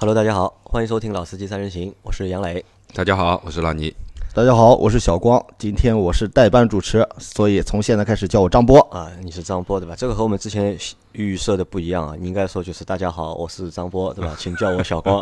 [0.00, 2.64] Hello，大家好，欢迎收听《老司机三人行》，我是杨磊。
[2.94, 3.92] 大家好，我是老倪。
[4.32, 5.44] 大家好，我是小光。
[5.58, 9.10] 今天我是代班主持，所以从现在开始叫我张波啊。
[9.24, 9.96] 你是张波对吧？
[9.98, 10.78] 这个和我们之前
[11.10, 12.14] 预设的不一样啊。
[12.16, 14.32] 你应该说就是大家好，我是张波对吧？
[14.38, 15.20] 请叫我小光。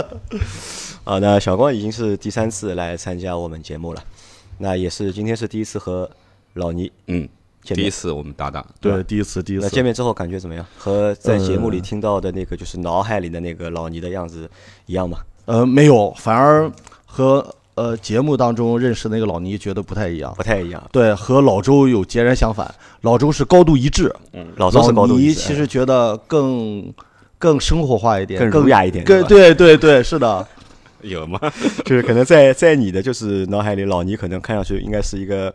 [1.04, 4.04] 啊，那小光已经是第三次来参加我们节目了，
[4.58, 6.10] 那也是今天是第一次和
[6.52, 7.26] 老倪嗯。
[7.74, 9.64] 第一次我们搭档，对，第一次，第一次。
[9.64, 10.64] 那见面之后感觉怎么样？
[10.78, 14.48] 和在节目里听到的那个，就是脑海里的那个老倪的样子
[14.86, 15.18] 一样吗？
[15.46, 16.70] 呃，没有，反而
[17.04, 20.82] 和呃节目当中认识那个老倪觉得不太一样，不太一样。
[20.92, 22.72] 对，和老周有截然相反。
[23.02, 25.40] 老周是高度一致，嗯，老周是高度一致。
[25.40, 26.92] 其实觉得更
[27.38, 29.04] 更生活化一点，更儒雅一点。
[29.04, 30.46] 更对对对，是的。
[31.02, 31.38] 有吗？
[31.84, 35.54] 就是可能在 在你的就是脑海里，老倪可能看上去应该是一个。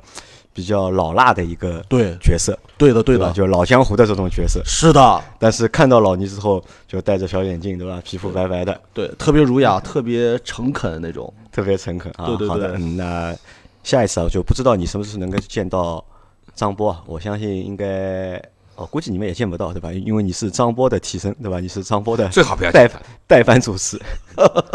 [0.54, 4.62] 比较老辣的一个对角色，对的对的，就老江湖的这种角色。
[4.66, 8.02] 是的，但是看到老倪之后，就戴着小眼镜，对吧？
[8.04, 12.26] 皮肤白白的，对，特别儒雅， 特别诚恳那种，特别诚恳啊。
[12.27, 12.68] 对对对。
[12.76, 13.35] 嗯，那
[13.84, 16.04] 下一次啊，就不知道你什么时候能够见到
[16.54, 17.02] 张波啊？
[17.05, 18.41] 我相信应该，
[18.82, 19.93] 哦，估计你们也见不到，对吧？
[19.93, 21.60] 因为你是张波的替身，对吧？
[21.60, 22.90] 你是张波的最好不要代
[23.27, 24.01] 代班主持。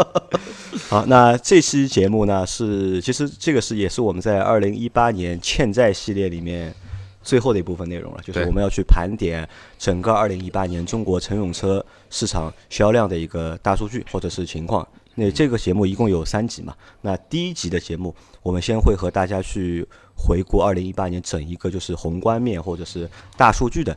[0.87, 6.73] 好，那这期节目呢是，其实这个是也是我们在二零一八年欠债系列里面
[7.21, 9.45] 最后的一部分内容了，就是我们要去盘点
[9.77, 14.87] 整个二零一八年中国乘用车市场销量的一个大数据或者是情况。
[15.15, 16.73] 那这个节目一共有三集嘛？
[17.01, 19.85] 那第一集的节目，我们先会和大家去
[20.17, 23.95] 回顾二零一八年整一个就是宏观面或者是大数据的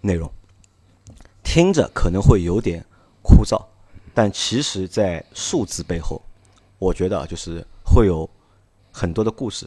[0.00, 0.30] 内容，
[1.44, 2.84] 听着可能会有点
[3.22, 3.62] 枯燥。
[4.12, 6.20] 但其实，在数字背后，
[6.78, 8.28] 我觉得就是会有
[8.90, 9.66] 很多的故事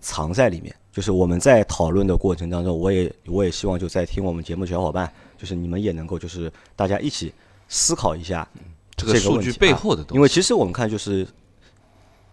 [0.00, 0.72] 藏在里面。
[0.92, 7.32] 就是我们在讨论的过程当中，我也我也希望就在听我们节目的小伙伴，就是你们也能够就是大家一起
[7.66, 8.46] 思考一下
[8.94, 10.14] 这个数据背后的东西。
[10.16, 11.26] 因为其实我们看，就是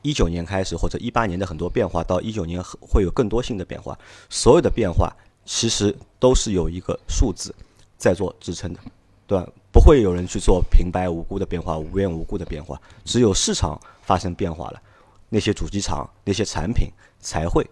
[0.10, 3.96] 一九年开始或者一八年的很多变化，到一九年会有更多新的变化。
[4.28, 5.16] 所有的变化
[5.46, 7.54] 其实都是有一个数字
[7.96, 8.80] 在做支撑的，
[9.28, 9.48] 对吧？
[9.72, 14.82] 不会有人去做平白无故的变化、无缘无故的变化，只有市场发生变化了，
[15.30, 16.90] 那些主机厂、那些产品
[17.20, 17.64] 才会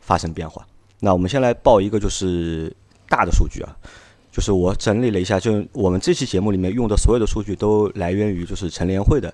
[0.00, 0.66] 发生变化。
[0.98, 2.74] 那我们先来报一个就是
[3.08, 3.70] 大的数据啊，
[4.32, 9.32] 就是我整理了一下，就我们这期节目里面用的所有的数据都来源于就是陈联会的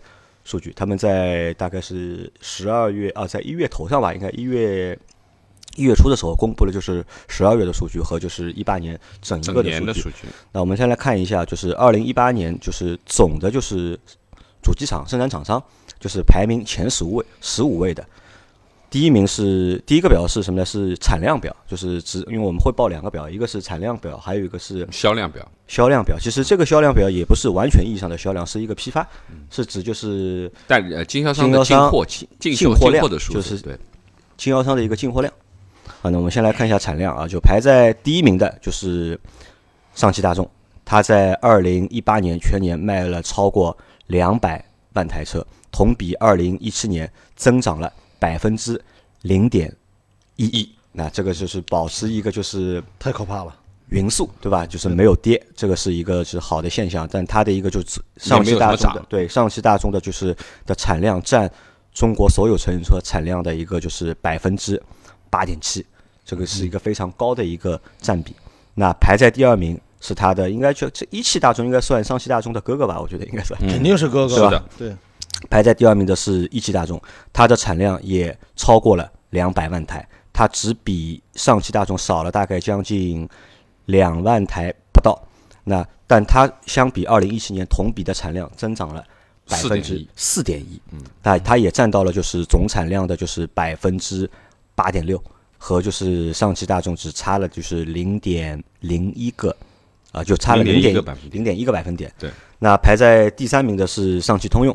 [0.50, 4.98] 数据，他们在大概是十二月啊，在一月头上吧，应该一月。
[5.76, 10.26] 一月初的时候公布了就是十二月的数据和就是一八年整一个的数据。
[10.50, 13.98] 那我们先来看一下，就是二零一八年就是总的就是
[14.60, 15.62] 主机厂生产厂商
[16.00, 18.04] 就是排名前十五位十五位的，
[18.90, 20.66] 第一名是第一个表是什么呢？
[20.66, 25.46] 是产量表，就是指因为我们会报两个表，一个是产量表，还有一个是销量表。
[25.68, 29.06] 销量表其实这个销量表也不是完全意义上的销量，是一个批发，
[29.48, 33.78] 是指就是代呃经销商的进货进进货量的数就是对
[34.36, 35.32] 经销商的一个进货量。
[36.02, 39.16] 啊，那我们先来看一下产量啊，就排在第一名的就是
[39.94, 40.50] 上汽大众，
[40.84, 43.76] 它在二零一八年全年卖了超过
[44.08, 44.64] 两百
[44.94, 48.80] 万台车，同比二零一七年增长了百分之
[49.22, 49.74] 零点
[50.36, 50.70] 一一。
[50.92, 53.52] 那这个就是保持一个就是太可怕了，
[53.88, 54.64] 匀速对吧？
[54.64, 57.08] 就是没有跌，这个是一个是好的现象。
[57.10, 61.50] 但它的一个就是上汽大众的对上汽大众的就是的产量占
[61.92, 64.80] 中国所有乘用车产量的一个就是百分之。
[65.32, 65.86] 八点七，
[66.24, 68.34] 这个是一个非常高的一个占比。
[68.74, 73.00] 那排在第二名是它的，应该就这一汽大众应该算上汽大众的哥哥吧？
[73.00, 74.64] 我觉得应该算，肯定是哥哥，是吧？
[74.76, 74.96] 对。
[75.48, 77.00] 排在第二名的是一汽大众，
[77.32, 83.28] 它的产量也超过了两百万台，它只比上汽大众少了大概将近
[83.86, 85.20] 两万台不到。
[85.64, 89.04] 那但它相比二零一七年同比的产量增长了
[89.48, 94.28] 百分之四点一，嗯，那它也占到了就是总产量的就是百分之。
[94.72, 95.22] 八点六
[95.58, 99.54] 和就是上汽大众只差了就是零点零一个
[100.10, 100.94] 啊，就差了零点
[101.30, 102.10] 零点一个百分点。
[102.18, 104.74] 对，那排在第三名的是上汽通用，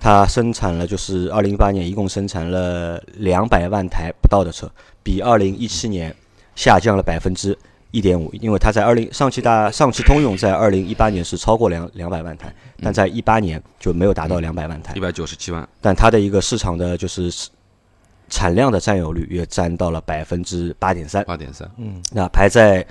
[0.00, 4.70] 它生产了就是二零一八年一共生产了两百万台不到的车，
[5.02, 6.14] 比二零一七年
[6.54, 7.56] 下降了百分之
[7.90, 8.32] 一点五。
[8.34, 15.68] 因为它在二零上汽大上汽通用在二零一八年是超过两两百万台，但在一八年就没有达到两百万台，一百九十七万。
[15.80, 17.32] 但它的一个市场的就是。
[18.30, 22.84] 产量的占有率也占到了百分之八点三，八点三，嗯，那排在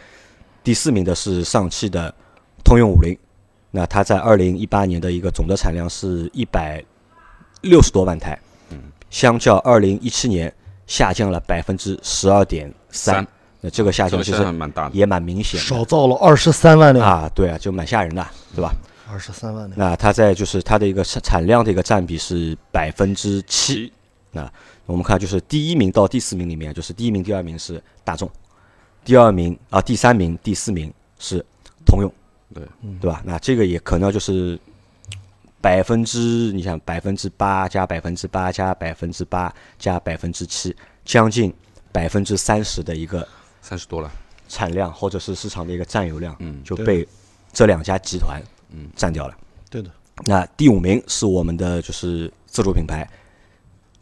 [0.64, 2.14] 第四名的是上汽的
[2.64, 3.18] 通用五菱，
[3.72, 6.82] 那它在二零一八年的一个总的产量是一百
[7.64, 8.40] 六十多万台，
[8.70, 8.78] 嗯，
[9.10, 10.54] 相较二零一七年
[10.86, 13.26] 下降了百分之十二点三，
[13.62, 18.26] 那这个下降其实蛮大，也蛮明显，少造了二十三万辆啊，对啊，就蛮吓人的，
[18.56, 18.72] 对吧？
[19.10, 19.74] 二十三万辆。
[19.78, 23.92] 那它在就是它的一个产产量的一个占比是百分之七。
[24.32, 24.52] 那
[24.86, 28.30] 我们看就是第一名到第四名里面，就是第一名、第二名是大众，
[29.06, 31.46] 第二名啊，第三名、第四名是
[31.86, 32.12] 通用，
[32.54, 32.64] 对
[33.00, 33.22] 对吧？
[33.24, 34.60] 那这个也可能就是
[35.64, 40.76] 百分之，你想百分之八加百分之八加百分之八加百分之七，
[41.06, 41.54] 将近
[41.90, 43.26] 百分之三十的一个
[43.62, 44.12] 三十多了
[44.50, 47.08] 产量或者是市场的一个占有量，嗯就被
[47.54, 49.38] 这两家集团嗯占掉了。
[49.70, 49.90] 对的，
[50.26, 53.10] 那第五名是我们的就是自主品牌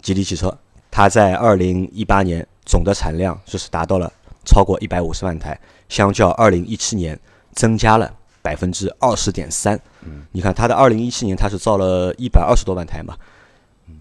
[0.02, 0.58] 吉利汽车，
[0.90, 4.12] 它在二零一八年总的产量就是达到了
[4.48, 5.56] 超过一百五十万台，
[5.90, 7.20] 相较二零一七年
[7.54, 8.12] 增加了
[8.42, 9.80] 百分之二十点三。
[10.06, 13.16] 嗯，你看它的二零一七年它是造了一百二十多万台嘛，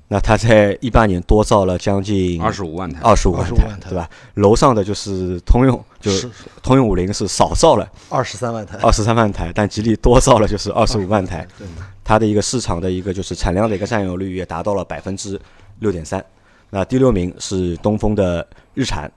[0.09, 4.09] 那它在一八年多造了将近二十五万台，二十五万25万台对吧？
[4.35, 6.29] 楼上的就是通用，就是
[6.63, 8.77] 通用五菱是少造了二十三万台。
[8.79, 11.47] 二十三万台，但吉利多造了就是二十五万台。
[11.59, 11.67] 对，
[12.03, 15.41] 它的一个市场的一个就是产量的一个占有率也达到了百分之
[15.79, 16.25] 六点三。
[16.71, 19.11] 那第六名是东风的日产，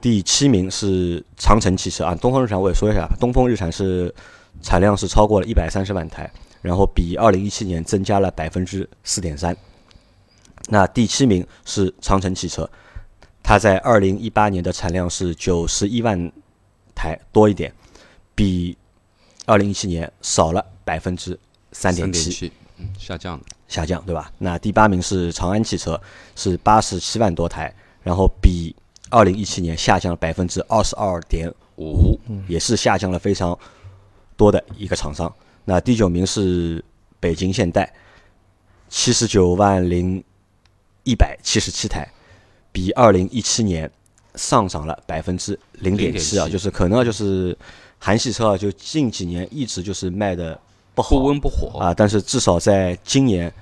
[0.00, 2.14] 第七名是长城汽车啊。
[2.14, 4.12] 东风日产我也说一下，东风日产是
[4.62, 6.30] 产量是超过了一百三十万台，
[6.62, 9.56] 然后比二零一七年增加了百分之四点三。
[10.68, 12.68] 那第七名是长城汽车，
[13.42, 16.32] 它在二零一八年的产量是九十一万
[16.94, 17.72] 台多一点，
[18.34, 18.76] 比
[19.44, 21.38] 二零一七年少了百分之
[21.70, 24.32] 三点七，嗯，下降的，下降，对吧？
[24.38, 26.00] 那第八名是长安汽车，
[26.34, 28.74] 是八十七万多台，然后比
[29.10, 32.18] 二零一七年下降了百分之二十二点五，
[32.48, 33.56] 也是下降了非常
[34.36, 35.32] 多的一个厂商。
[35.64, 36.84] 那第九名是
[37.18, 37.92] 北京现代，
[38.88, 40.22] 七十九万零
[41.02, 42.08] 一百七十七台，
[42.70, 43.90] 比二零一七年
[44.34, 47.56] 上涨了百分之零点七啊，就是可能就是
[47.98, 50.60] 韩系车啊，就近几年一直就是卖的
[50.94, 53.52] 不好，不温不火，啊，但是至少在今年，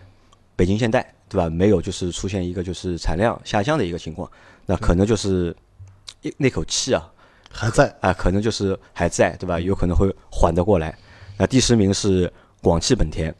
[0.56, 4.30] 北京现代对吧，没有就是出现一个就是产量下降的一个情况，
[4.66, 5.56] 那可能就是
[6.22, 7.10] 一那口气啊，
[7.54, 7.94] 还在。
[8.00, 9.60] 啊，可能就是还在对吧？
[9.60, 10.92] 有可能会缓得过来。
[11.38, 12.30] 那第十名是
[12.60, 13.34] 广汽本田，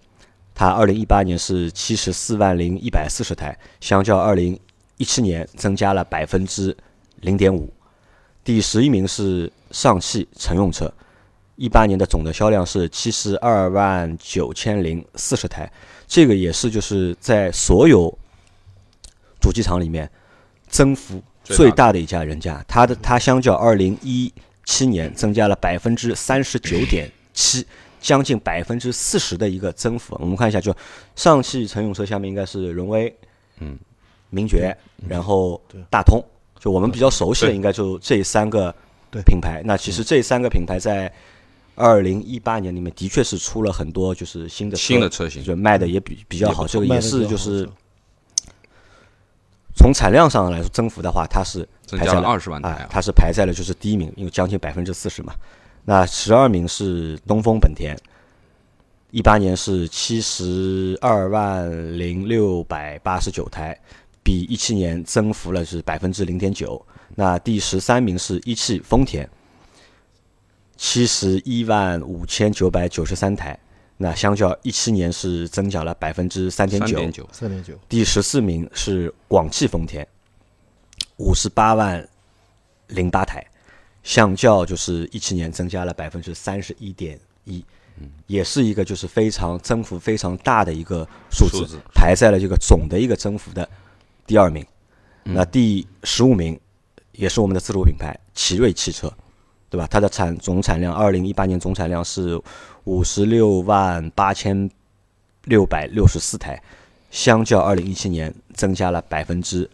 [0.55, 4.59] 它二零一八年是七十四万零一百四十台，相较二零
[4.97, 6.77] 一七年增加了百分之
[7.21, 7.73] 零点五。
[8.43, 10.93] 第十一名是上汽乘用车，
[11.57, 15.71] 一八年的总的销量是七十二万九千零四十台，
[16.07, 18.13] 这个也是就是在所有
[19.41, 20.11] 主机厂里面
[20.69, 21.99] 增幅最大的。
[21.99, 24.33] 一家人家，它的它相较二零一
[24.65, 27.65] 七年增加了百分之三十九点七，
[28.01, 30.17] 将近百分之四十的一个增幅。
[30.21, 30.75] 我们看一下，就
[31.17, 33.15] 上汽乘用车下面应该是荣威，
[33.61, 33.79] 嗯，
[34.31, 34.77] 名爵，
[35.09, 36.23] 然后大通，
[36.59, 38.75] 就我们比较熟悉的应该就这三个
[39.25, 39.63] 品牌。
[39.65, 41.13] 那其实这三个品牌在
[41.75, 45.43] 二零一八年里面的确是出了很多就是新的新的车型。
[45.43, 47.73] 就卖的也比比较好，这个也是就是的
[49.75, 55.35] 从产量上来说增幅的话，它是增加了排在了20万台啊，啊它是排在了就是第一名，因为将近百分之四十嘛。
[55.85, 57.97] 那十二名是东风本田，
[59.11, 63.79] 一八年是七十二万零六百八十九台，
[64.23, 66.81] 比一七年增幅了是百分之零点九。
[67.17, 69.29] 那第十三名是一汽丰田，
[70.77, 73.59] 七十一万五千九百九十三台，
[73.97, 77.13] 那相较一七年是增长了百分之三点九三点。
[77.13, 80.07] 九，三点九，第十四名是广汽丰田，
[81.17, 82.07] 五十八万
[82.89, 83.45] 零八台，
[84.03, 87.65] 相较就是一七年增加了百分之三十一点一，
[88.27, 93.69] 也是一个就是非常增幅非常大的一个数字，数字排在了这个总的一个增幅的
[94.27, 94.67] 第二名。
[95.23, 96.59] 那第十五名
[97.13, 99.11] 也是我们的自主品牌奇瑞汽车，
[99.71, 99.87] 对吧？
[99.89, 102.39] 它的产总产量，二零一八年总产量是
[102.85, 104.71] 五十六万八千
[105.45, 106.63] 六百六十四台，
[107.11, 109.69] 相较二零一七年增加了百分之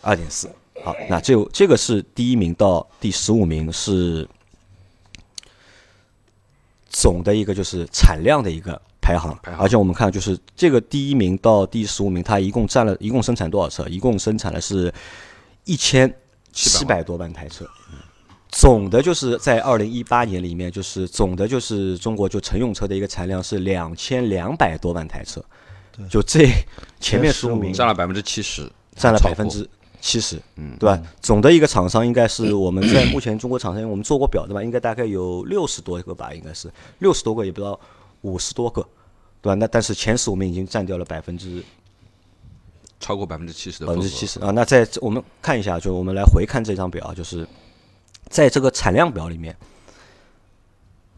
[0.00, 0.50] 二点四。
[0.82, 4.28] 好，那这这个是第一名到第十五名是
[6.88, 13.88] 总的一个就是产量的一个排行，排行而且我们看就是这个第一名到第十五名，它一共占了一共生产多少车？
[13.88, 14.92] 一共生产的是
[15.64, 16.12] 一千
[16.52, 17.64] 七百多万台车。
[18.52, 25.42] 总的就是在二零一八年里面，就是总的就是中国就乘用车的一个产量是两千两百多万台车，
[26.08, 26.46] 就这
[27.00, 29.66] 前面十五名占了百分之七十，占了百分之
[30.02, 31.02] 七十，嗯对吧？
[31.20, 37.78] 总的一个厂商应该是我们在目前中国厂商，我们做过表的吧，应该大概有六十多个吧，应该是六十多个，也不知道
[38.20, 38.82] 五十多个，
[39.40, 39.54] 对吧？
[39.54, 41.64] 那但是前十我们已经占掉了百分之
[43.00, 44.50] 超过百分之七十的百分之七十啊。
[44.50, 47.46] 那在这我们看一下，就我们来回看这张表啊，就是
[48.32, 49.54] 在这个产量表里面，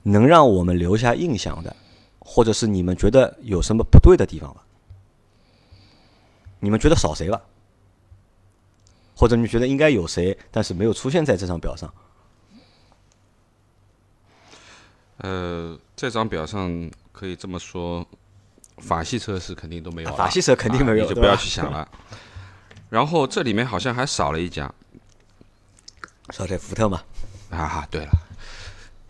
[0.03, 1.75] 能让我们留下印象的，
[2.19, 4.65] 或者是你们觉得有什么不对的地方吧？
[6.59, 7.41] 你们觉得少谁吧？
[9.15, 11.95] 或者你觉得应该有谁，但是没有出现在这张表上？
[15.19, 18.05] 呃，这张表上可以这么说，
[18.79, 21.89] 法系车是肯定都没有了，法系车肯定没有，你就不要去想了。
[22.91, 24.75] 然后这里面好像还少了一家，
[26.31, 27.01] 少在福特嘛？
[27.51, 28.11] 啊，对了，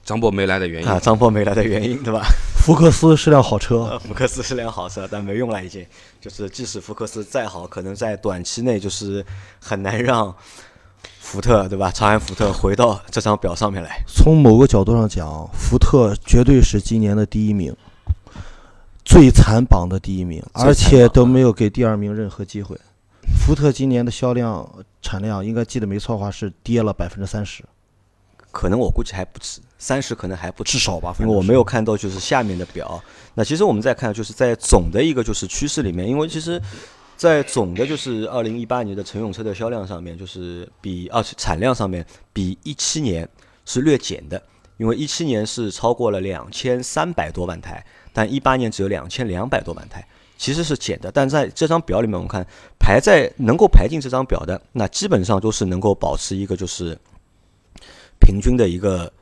[0.04, 2.26] 张博没来的原因啊，张博没来的原因对吧？
[2.56, 5.84] 福克斯是辆好车，福克斯是辆好车，但没用了已经。
[6.20, 9.24] 就是即使福克斯再好，可能在短期内就是
[9.60, 10.34] 很难让
[11.20, 11.90] 福特对吧？
[11.90, 14.02] 长安福特回到这张表上面来。
[14.06, 17.74] 从某个角度上讲，福特绝对是今年的第一名，
[19.04, 22.78] 最惨榜的第一名，而且都没有给第二名任何机会。
[23.38, 24.68] 福特今年的销量
[25.00, 27.64] 产量，应该记得没错的话是跌了百分之三十。
[28.50, 33.02] 可能我估计还不止三十，可能还不至少吧，因为我没有看到就是下面的表。
[33.34, 36.62] 那其实我们再看，就是在总的一个就是趋势里面，因为其实，
[37.16, 43.28] 在总的就是二零一八年的乘用车的销量上面，就是比二产量上面比一七年
[43.64, 44.40] 是略减的，
[44.76, 51.10] 因为一七年是超过了两千三百多万台，但一八年只有两千两百多万台，其实是减的。
[51.12, 52.46] 但在这张表里面，我们看
[52.78, 56.98] 排在能够排进这张表的，那基本上都是能够保持一个就是。
[58.20, 59.12] 平均的一个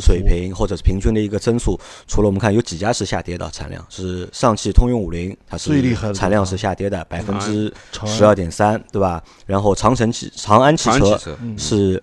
[0.00, 7.72] 水平，或者是平均的一个增速，除了我们看有几家是下跌的产量，是上汽通用五菱，它是产量是下跌的百分之
[8.06, 9.22] 十二点三，对吧？
[9.46, 11.20] 然后长城汽、长安汽车
[11.56, 12.02] 是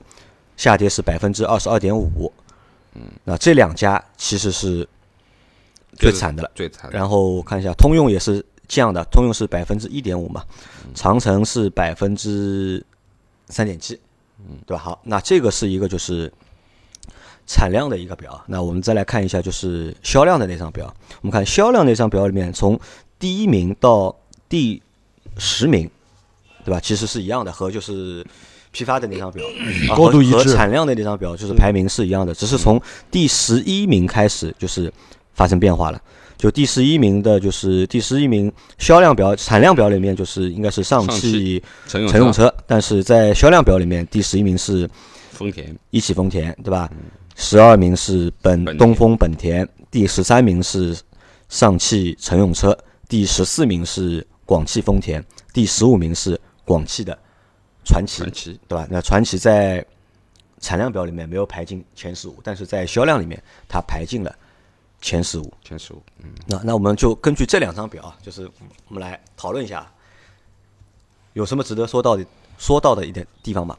[0.56, 2.32] 下跌是百分之二十二点五，
[2.94, 4.88] 嗯，那这两家其实是
[5.98, 6.89] 最惨的了，最惨。
[6.92, 10.44] 然后看一下通用也是降的，通用是百分之一点五嘛，
[10.94, 12.86] 长城是百分之
[13.50, 14.00] 三点七。
[14.39, 14.84] 嗯，对吧？
[14.84, 16.32] 好，那这个是一个就是
[17.48, 18.39] 产量的一个表。
[18.46, 20.94] 那我们再来看一下就是销量的那张表。
[21.22, 22.80] 我们看销量那张表里面，从
[23.18, 24.16] 第一名到
[24.48, 24.80] 第
[25.38, 25.89] 十名，
[26.63, 26.80] 对吧？
[26.80, 28.24] 其实是一样的，和就是
[28.72, 29.44] 批发的那张表
[29.98, 30.38] 高度一致。
[30.38, 34.94] 和产量的那张表就是排名是一样的，只是从第十一名开始就是
[35.38, 36.01] 发生变化了。
[36.36, 44.88] 就第十一名的，就是第十一名销量表、产量表里面，就是应该是上汽乘用车，但是在销量表里面，第十一名是
[45.32, 46.88] 丰田，一汽丰田，对吧？
[47.36, 50.96] 十二名是本东风本田，第十三名是
[51.50, 52.77] 上汽乘用车，
[53.10, 57.17] 第十四名是广汽丰田，第十五名是广汽的
[57.84, 58.24] 传祺，
[58.67, 58.88] 对吧？
[58.91, 59.84] 那传祺在
[60.60, 64.36] 产量表里面没有排进前十五，但是在销量里面，它排进了。
[65.01, 68.50] 前十五，前十五，嗯，那那我们就根据这两张表啊，就是
[68.88, 69.89] 我们来讨论一下，
[71.34, 72.25] 有什么值得说到的
[72.58, 73.77] 说到的一点地方吗？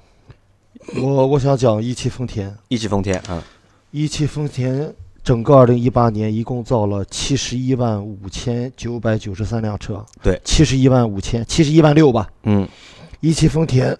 [0.96, 3.42] 我我想讲一汽丰田，一汽丰田啊，
[3.90, 4.94] 一汽丰田
[5.24, 12.66] 整个二零一八年一共造了七十一万五千九百九十三辆车，对，七十一万五千，七十一万六吧，嗯，
[13.20, 13.98] 一汽丰田。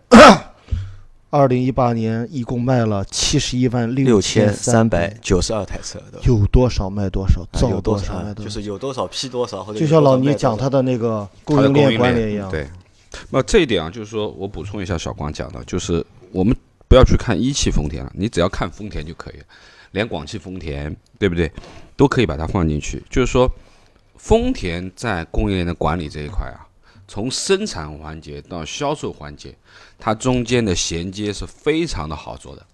[1.31, 12.51] 二零一八年一共卖了七十一万六千三百九十二台车，有多少卖多少，造多少卖多少，就是有多少批多少，或者就像老倪讲他的那个供应链管理一样。
[12.51, 12.67] 对，
[13.31, 16.57] 那这一点啊，就是说我补充一下，小光讲的，就是我们
[16.89, 19.45] 不要去看一汽丰田了，你只要看丰田就可以了，
[19.91, 21.53] 连广汽丰田，对不对，
[21.95, 23.03] 都可以把它放进去。
[23.11, 23.47] 就是说，
[24.17, 26.65] 丰田在供应链的管理这一块啊。
[27.07, 29.57] 从生产环节到销售环节，
[29.99, 32.67] 它中间的衔接是非常的好做的，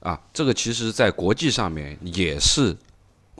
[0.00, 2.76] 啊，这个其实在国际上面也是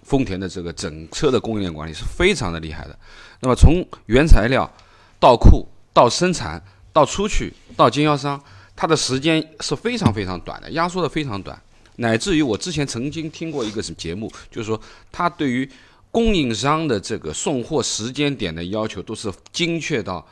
[0.02, 2.98] 丰田的这个整车的供应链管理是非常的厉害的。
[3.40, 4.70] 那么从原材料
[5.18, 8.42] 到库到生产到出去到经销商，
[8.74, 11.60] 它的时间是非常非常短的，压缩的非常短，
[11.96, 14.80] 乃至于我之前曾经听过一个什么节目，就是说
[15.12, 15.70] 它对于
[16.10, 20.26] 供应商的这个送货时间点的要求都是精确到，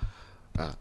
[0.54, 0.75] 呃，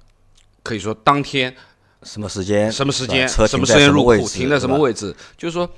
[0.63, 1.55] 可以说当天
[2.03, 5.69] 什么时间、什么时间、什么时间入库、停在什么位置，就是说，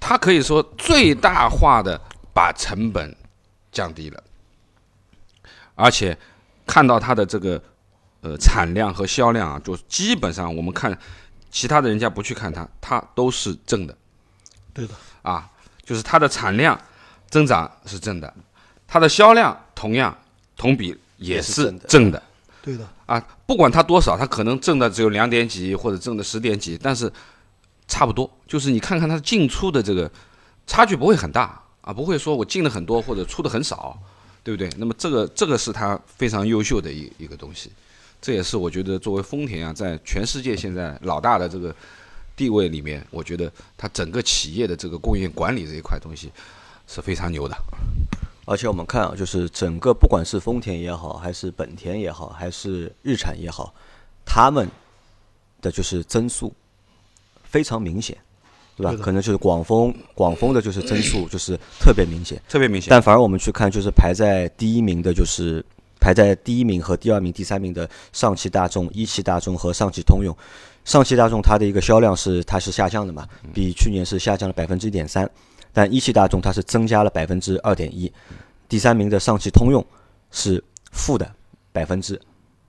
[0.00, 2.00] 它可以说最大化的
[2.32, 3.14] 把成本
[3.70, 4.22] 降低了，
[5.74, 6.16] 而且
[6.66, 7.62] 看到它的这个
[8.22, 10.96] 呃产量和销量啊，就基本上我们看
[11.50, 13.96] 其他的人家不去看它，它都是正的。
[14.72, 14.94] 对的。
[15.22, 15.48] 啊，
[15.84, 16.78] 就是它的产量
[17.30, 18.34] 增长是正的。
[18.86, 20.16] 它的销量同样
[20.56, 22.22] 同比也是正的，
[22.62, 27.10] 对的啊，不管它多少，它可能挣的只有两点几或者挣的十点几，但是
[27.86, 30.10] 差不多，就是你看看它进出的这个
[30.66, 33.98] 差距不会很大啊，不会说我进了很多或者出的很少，
[34.42, 34.70] 对不对？
[34.78, 37.70] 那么这个这个是它非常优秀的一一个东西，
[38.22, 41.74] 这也是我觉得作为丰田啊，在全世界现在老大的这个
[42.34, 46.30] 地位里面，我觉得它整个企业的这个供应链管理这一块东西
[46.88, 47.56] 是非常牛的。
[48.46, 53.74] 而且我们看啊，就是整个不管是丰田也好，还是本田也好，还是日产也好，
[54.24, 54.68] 他们
[55.62, 56.52] 的就是增速
[57.42, 58.16] 非常明显，
[58.76, 58.90] 对吧？
[58.90, 62.90] 对可能就是广丰，广丰的就是增速 就是特别明显，特别明显。
[62.90, 65.64] 但反而我们去看，就是排在第一名的，就是
[65.98, 70.36] 排在第一名和第二名、第三名的上汽大众、一汽大众和上汽通用。
[70.84, 75.26] 上汽大众它的一个销量是它是下降的嘛，比去年是下降了百分之一点三，
[75.74, 78.10] 但一汽大众它是增加了百分之二点一。
[78.66, 79.84] 第三名的上汽通用
[80.30, 80.62] 是
[80.92, 81.30] 负的
[81.72, 82.18] 百分之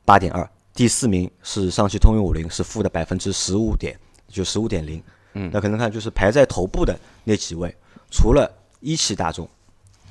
[0.03, 3.97] 八点二，第四名是上汽通用五菱是负的百分之十五点，
[4.27, 5.01] 就十五点零。
[5.35, 7.73] 嗯，那可能看就是排在头部的那几位，
[8.09, 9.47] 除了一汽大众，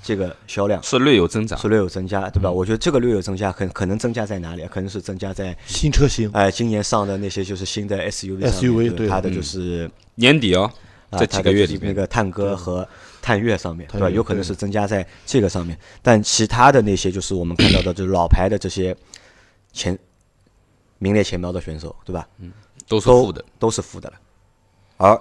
[0.02, 2.50] 这个销量是略有增长是，略有增加，对吧？
[2.50, 4.68] 我觉得这个略有增加，可可能增加在哪里啊？
[4.70, 10.74] 可能是增加在新车型，哎、今年上的那些就是新的 SUV，SUV 对它的就是、年底哦，啊
[11.18, 12.86] 这几个月里面，那个探戈和
[13.20, 14.10] 探月上面，对吧？
[14.10, 18.96] 有可能是增加在这个上面，但其他的那些就是我们看到的，就是老牌的这些
[19.72, 19.98] 前
[20.98, 22.28] 名列前茅的选手，对吧？
[22.38, 22.52] 嗯
[22.86, 23.44] 都是负的。
[23.58, 24.20] 都是负的了，
[24.98, 25.20] 而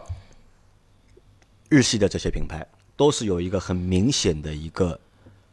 [1.69, 2.65] 日系的这些品牌
[2.97, 4.99] 都是有一个很明显的一个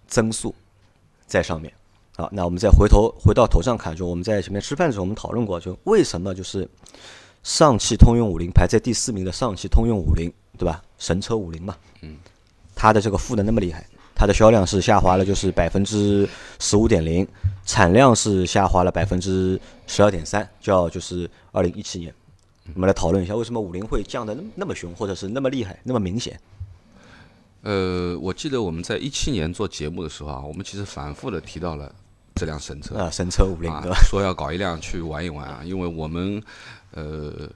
[0.08, 0.52] 增速
[1.26, 1.72] 在上面。
[2.16, 6.68] 好，那我们再回头回到头上看，就我们在前面吃饭的时候我们讨论过，就为什么就是
[7.42, 10.82] 上汽通用五菱排在第四名的上汽通用五菱，对吧？
[10.98, 12.16] 神车五菱嘛，嗯，
[12.74, 16.28] 它的这个负的那么厉害，它的销量是下滑了，就是百分之
[16.58, 17.26] 十五点零，
[17.64, 22.14] 产量是下滑了百分之十二点三，叫就是二零一七年。
[22.74, 26.38] 我们来讨论一下，为什么五菱会降的那么那么凶，或者是那么厉害、那么明显？
[27.62, 31.92] 呃，我记得我们在一七年做节目的时候啊，我们其实反复的提到了
[32.34, 36.42] 这辆神车啊，神车五菱啊说要搞一辆去玩一玩啊，因为我们
[36.92, 37.48] 呃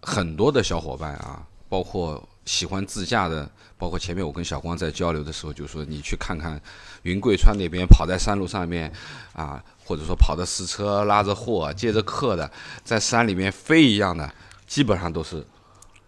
[0.00, 6.60] 很多的小伙伴啊，包括喜欢自驾的，包括前面我跟小光在交流的时候，就说你去看看
[7.02, 8.92] 云贵川那边跑在山路上面
[9.32, 12.50] 啊，或者说跑着私车拉着货接着客的，
[12.82, 14.32] 在山里面飞一样的，
[14.66, 15.46] 基本上都是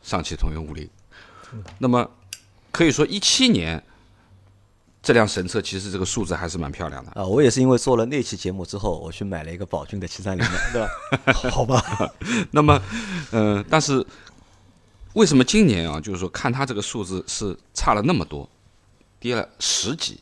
[0.03, 0.89] 上汽通用五菱。
[1.79, 2.11] 那么
[2.71, 3.83] 可以说一七年。
[5.03, 11.51] 这辆神车其实这个数字还是蛮漂亮的，啊，我也是因为做了那期节目之后，我去买了一个宝骏的七三零的， 对吧？
[11.51, 11.83] 好吧？
[12.53, 12.81] 那么，
[13.33, 14.07] 嗯、但是
[15.15, 18.49] 为什么今年啊，就是说看它这个数字是差了那么多，
[19.19, 20.21] 跌了十几？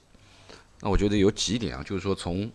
[0.81, 2.51] 那我觉得有几点啊，就是说从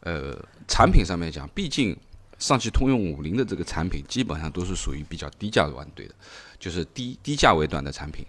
[0.00, 1.96] 呃产品上面讲，毕竟
[2.38, 6.14] 上汽通用五菱的这个产品基本上都是属于比较低价段对的，
[6.60, 8.24] 就是低低价位段的产品。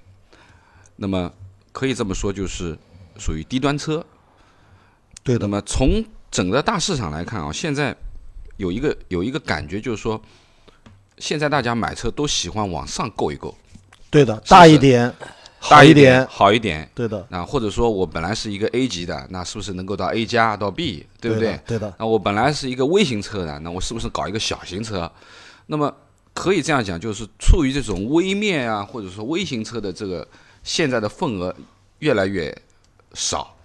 [0.96, 1.32] 那么
[1.72, 2.78] 可以这么说，就是
[3.18, 4.06] 属于低端车。
[5.24, 7.96] 对的，那么从整个大市场来看啊，现在
[8.58, 10.22] 有一个有一个感觉，就是说，
[11.18, 13.56] 现在大家买车都喜欢往上够一够，
[14.10, 15.14] 对的，大一点，
[15.70, 16.90] 大一点，好一点。
[16.96, 21.52] 对的，啊，或者说我本来是一个 A 级的，那是不是能够到 A 加到 B，对不对？
[21.52, 25.12] 的对的，那我本来是一个微型车的，那我是不是搞一个小型车？
[25.68, 25.94] 那么
[26.34, 30.28] 可以这样讲，就是处于这种微面啊，或者说微型车的这个
[30.64, 31.56] 现在的份额
[32.00, 32.56] 越来越
[33.14, 33.56] 少，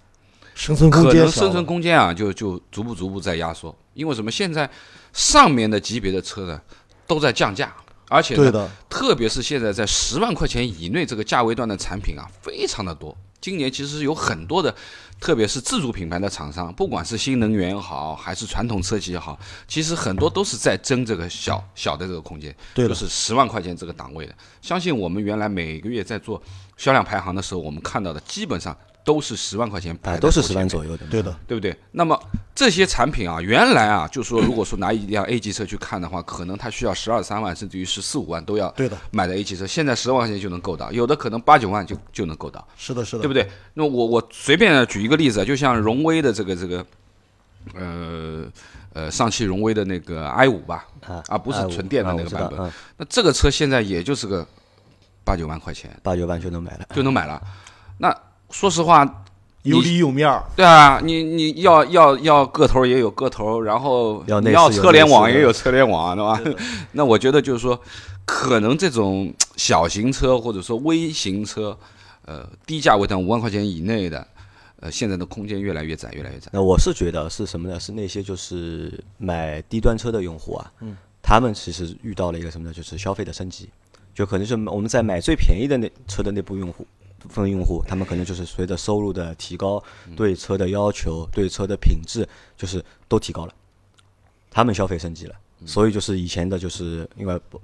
[0.53, 3.75] 生存空间可能生存，空间啊，就就逐步逐步在压缩。
[3.93, 4.29] 因为什么？
[4.29, 4.69] 现在
[5.13, 6.61] 上面的级别的车呢，
[7.07, 7.75] 都在降价，
[8.09, 13.15] 而且呢，对的，特别是现在在十万块钱以内这个价位段的产品啊，非常的多。
[13.39, 14.75] 今年其实有很多的，
[15.19, 24.35] 特别是自主品牌的厂商，不管是新能源也好，还是传统车企也好，其实很多都是在争这个小小的这个空间，对，就是十万块钱这个档位的。
[24.61, 26.41] 相信我们原来每个月在做
[26.77, 31.05] 销量排行的时候，我们看到的基本上都是十万块钱排啊，都是十万左右的。
[31.07, 31.75] 对的，对不对？
[31.91, 32.17] 那么
[32.53, 43.49] 这些产品啊，原来啊，就是说，如果说拿一辆 A 级车去看的话，可能它需要十二三万，甚至于十四五万都要对的，买的 A 级车，现在十万块钱就能够到，有的可能八九万就就能够到，是的，是的，对不对？
[43.73, 46.85] 那我我随便举一个例子啊，就像荣威的这个这个，
[47.73, 48.45] 呃
[48.93, 52.71] 呃，上汽荣威的那个 i 五吧，啊啊不是啊纯电的啊那个版本。
[52.97, 54.45] 那这个车现在也就是个
[55.27, 56.87] 八九万块钱八九万就能买了。
[56.95, 57.41] 就能买了。
[57.97, 58.15] 那
[58.49, 59.25] 说实话，
[59.63, 66.61] 有里有面儿，对啊，你你要要要个头也有个头，然后要内你要车联网也有车联网，对吧？
[66.93, 67.77] 那我觉得就是说，
[68.25, 71.77] 可能这种小型车或者说微型车，
[72.23, 74.25] 呃，低价位段五万块钱以内的，
[74.79, 76.49] 呃，现在的空间越来越窄，越来越窄。
[76.53, 77.77] 那我是觉得是什么呢？
[77.77, 82.73] 是那些就是买低端车的用户啊，嗯，他们其实遇到了一个什么呢？
[82.73, 83.67] 就是消费的升级，
[84.17, 86.87] 就可能是我们在买最便宜的那车的那部用户。
[87.19, 89.83] 部分用户，他们可能就是随着收入的提高，
[90.15, 93.53] 对车的要求、对车的品质，就是都提高了，
[94.49, 95.35] 他们消费升级了。
[95.65, 97.59] 所以就是以前的，就是因为宝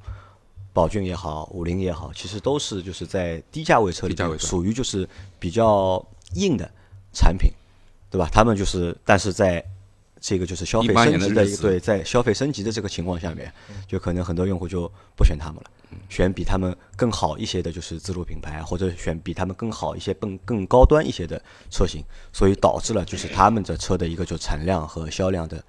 [0.73, 5.07] 宝骏也好，五菱也好，其实都是就是在低价位车里属于就是
[5.39, 6.69] 比较硬的
[7.13, 7.51] 产品，
[8.09, 8.27] 对吧？
[8.31, 9.63] 他们就是，但是在
[10.19, 13.53] 这个就是消费升级的对，在消费升级的这个情况下面，
[13.87, 15.69] 就可能很多用户就不选他们了，
[16.09, 25.63] 选比他们更好一些的，就是自主品牌，或者选比他们更好一些、更更高端一些的车型，所以导致了就是他们的车的一个就产量和销量的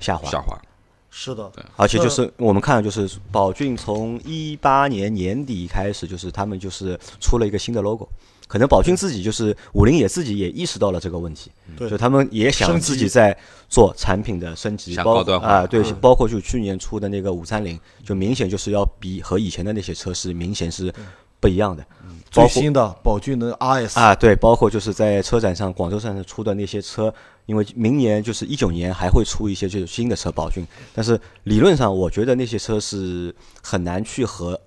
[0.00, 0.30] 下滑。
[0.30, 0.60] 下滑。
[1.08, 8.06] 是的，而且就是我们看，就是宝骏从一八年年底开始，就是他们就是出了一个新的 logo，
[8.46, 13.36] 可能宝骏自己就是五菱也自己也意识到了这个问题，就他们也想自己在
[13.68, 20.92] 做产品的升级，包啊对，包括就去年出的那个五三零，就明显就是要比和以前的那些车是明显是
[21.40, 21.84] 不一样的。
[22.30, 27.12] 最新的宝骏的 RS 啊，对，包括就是在车展上广州站上出的那些车。
[27.46, 33.32] 因为明年就是一九年还会出一些就是新的车宝骏，但是理论上我觉得那些车是
[33.62, 34.60] 很难去和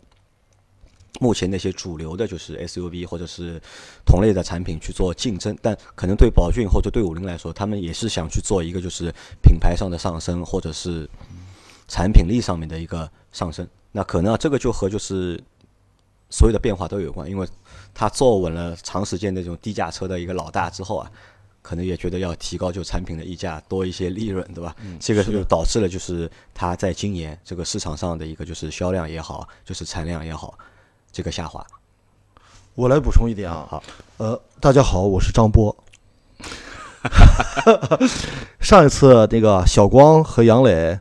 [1.19, 3.62] 目前那些主流的就是 SUV 或者是
[4.06, 11.10] 同类的产品去做竞争，但可能对宝骏或者对五菱来说，他们也是想去做一个就是品牌上的上升，或者是
[11.88, 13.67] 产品力上面的一个上升。
[13.91, 15.41] 那可能啊这个就和就是
[16.30, 17.48] 所有的变化都有关，因为
[17.93, 21.12] 他坐稳了长时间那种低价车的一个老大之后啊。
[21.62, 24.74] 可能也觉得要提高就产品的溢价，多一些利润，对吧？
[24.98, 30.58] 这个就导致了就是它在今年这个市场上的一个就是销量也好，就是产量也好，
[31.12, 31.65] 这个下滑。
[32.76, 33.84] 我来补充一点啊，好，
[34.17, 35.76] 呃，大家好，我是张波。
[38.60, 40.98] 上一次那个小光和杨磊，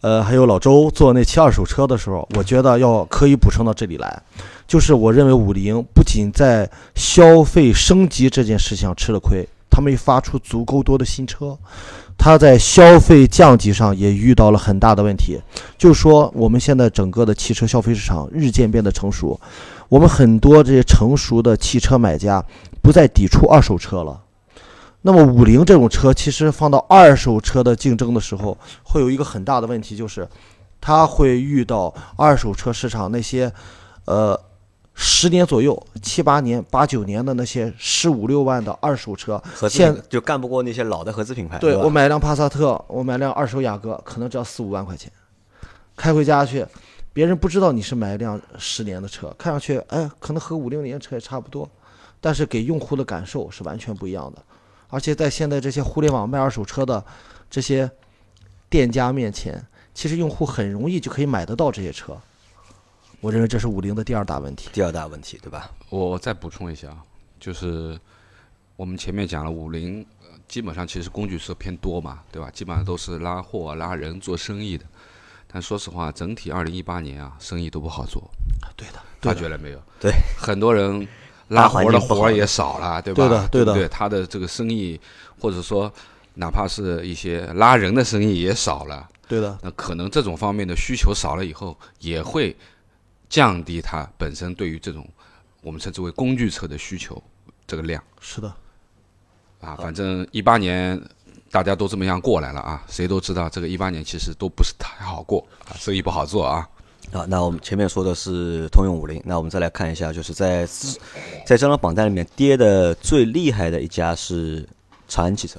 [0.00, 4.22] 呃，还有老周做那期二手车的时候，我觉得要可以补充到这里来，
[4.66, 9.46] 就是我认为五菱不仅在消费升级这件事情上吃了亏。
[9.74, 11.56] 他没发出足够多的新车，
[12.16, 15.40] 它在消费降级上也遇到了很大的问题。
[15.76, 19.40] 就说，我们现在整个的汽车消费市场日渐变得成熟，
[19.88, 22.44] 我们很多这些成熟的汽车买家
[22.80, 24.20] 不再抵触二手车了。
[25.02, 30.28] 那么，五菱这种车其实放到二手车的竞争的时候，会有一个很大的问题，就是
[30.80, 33.52] 它会遇到二手车市场那些，
[34.04, 34.40] 呃。
[35.04, 41.58] 十年左右，七八年、八九年的那些十五六万的二手车，现就干不过那些老的合资品牌。
[41.58, 45.10] 对我买辆帕萨特，我买辆二手雅阁，可能只要四五万块钱，
[45.96, 46.64] 开回家去，
[47.12, 51.68] 别人不知道你是买一辆十年的车，看上去哎，可能和五六年车也差不多，
[52.20, 54.40] 但是给用户的感受是完全不一样的。
[54.88, 57.04] 而且在现在这些互联网卖二手车的
[57.50, 57.90] 这些
[58.70, 59.60] 店家面前，
[59.92, 62.16] 其实用户很容易就可以买得到这些车。
[63.22, 64.68] 我认为这是五菱的第二大问题。
[64.72, 65.70] 第二大问题，对吧？
[65.90, 66.98] 我再补充一下啊，
[67.38, 67.96] 就是
[68.74, 70.04] 我们前面讲了，五菱
[70.48, 72.50] 基本上其实工具车偏多嘛，对吧？
[72.50, 74.84] 基本上都是拉货、拉人做生意的。
[75.46, 78.28] 但说实话，整体二零一八年啊，生意都不好做。
[78.76, 79.80] 对的，发觉了没有？
[80.00, 81.06] 对，很多人
[81.46, 83.28] 拉活的活也少了，对吧？
[83.28, 83.74] 对的，对的。
[83.74, 85.00] 对他的这个生意，
[85.38, 85.88] 或者说
[86.34, 89.08] 哪怕是一些拉人的生意也少了。
[89.28, 89.56] 对的。
[89.62, 92.56] 那可能这种方面的需求少了以后，也会。
[93.32, 95.08] 降低它本身对于这种
[95.62, 97.20] 我们称之为工具车的需求
[97.66, 98.54] 这个量是的，
[99.62, 101.00] 啊，反正一八年
[101.50, 106.68] 大家都这么样过来了啊，谁都知道这个一八年其实都不是太好过啊，生意不好做啊。
[107.10, 110.66] 啊，那我们前面说的是通用五菱，那我们再来看一下，就是在
[111.46, 114.68] 在这张榜单里面跌的最厉害的一家是
[115.08, 115.58] 长安汽车，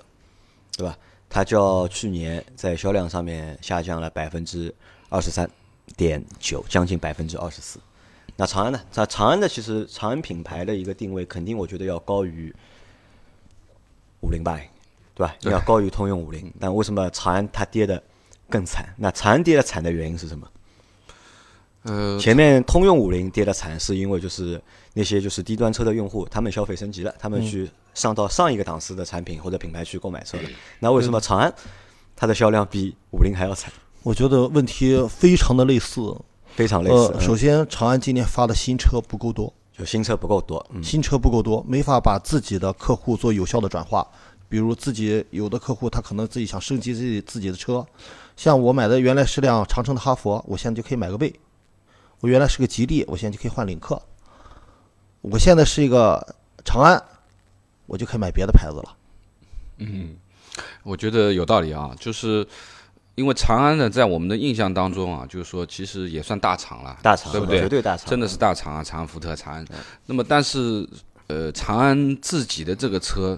[0.78, 0.96] 对吧？
[1.28, 4.72] 它较去年在销量上面下降了百分之
[5.10, 5.50] 二十三。
[5.96, 7.80] 点九，将近百分之二十四。
[8.36, 8.82] 那长安呢？
[8.92, 12.54] 在长安的其实长安品牌的一个定位，肯定我觉得要高于
[14.22, 14.60] 五菱吧，
[15.14, 15.36] 对吧？
[15.42, 16.52] 要高于通用五菱。
[16.60, 18.02] 但为什么长安它跌的
[18.50, 18.88] 更惨？
[18.98, 20.50] 那长安跌的惨的原因是什么？
[21.84, 24.60] 呃，前面通用五菱跌的惨，是因为就是
[24.94, 30.50] 那些就是低端车的用户，他们消费升级了，他们去上到上一个档次的产品或者品牌去购买车了。
[30.80, 31.54] 那为什么长安
[32.16, 33.72] 它的销量比五菱还要惨？
[34.04, 36.16] 我觉得问题非常的类似，
[36.56, 37.16] 非常类似。
[37.22, 44.06] 首先，长安今年发的新车不够多，就新车不够多，新车不够多，没法把自己的客户做有效的转化。
[44.50, 47.84] 比如自己有的客户，他可能自己想升级自己自己的车，
[48.36, 51.34] 像我买的原来是辆长城的哈佛，我现在就可以买个魏。
[52.20, 54.00] 我原来是个吉利，我现在就可以换领克。
[55.22, 56.36] 我现在是一个
[56.66, 57.02] 长安，
[57.86, 58.96] 我就可以买别的牌子了。
[59.78, 60.18] 嗯，
[60.84, 62.46] 我觉得有道理啊，就是。
[63.16, 67.60] 因为长安呢，在我们的印象当中啊，就是说其实也算大厂了，大厂对不对？
[67.60, 68.84] 绝对大厂，真的是大厂啊！
[68.84, 69.66] 长安福特、长安。
[70.08, 70.88] 那么，但是
[71.28, 73.38] 呃，长安自己的这个车，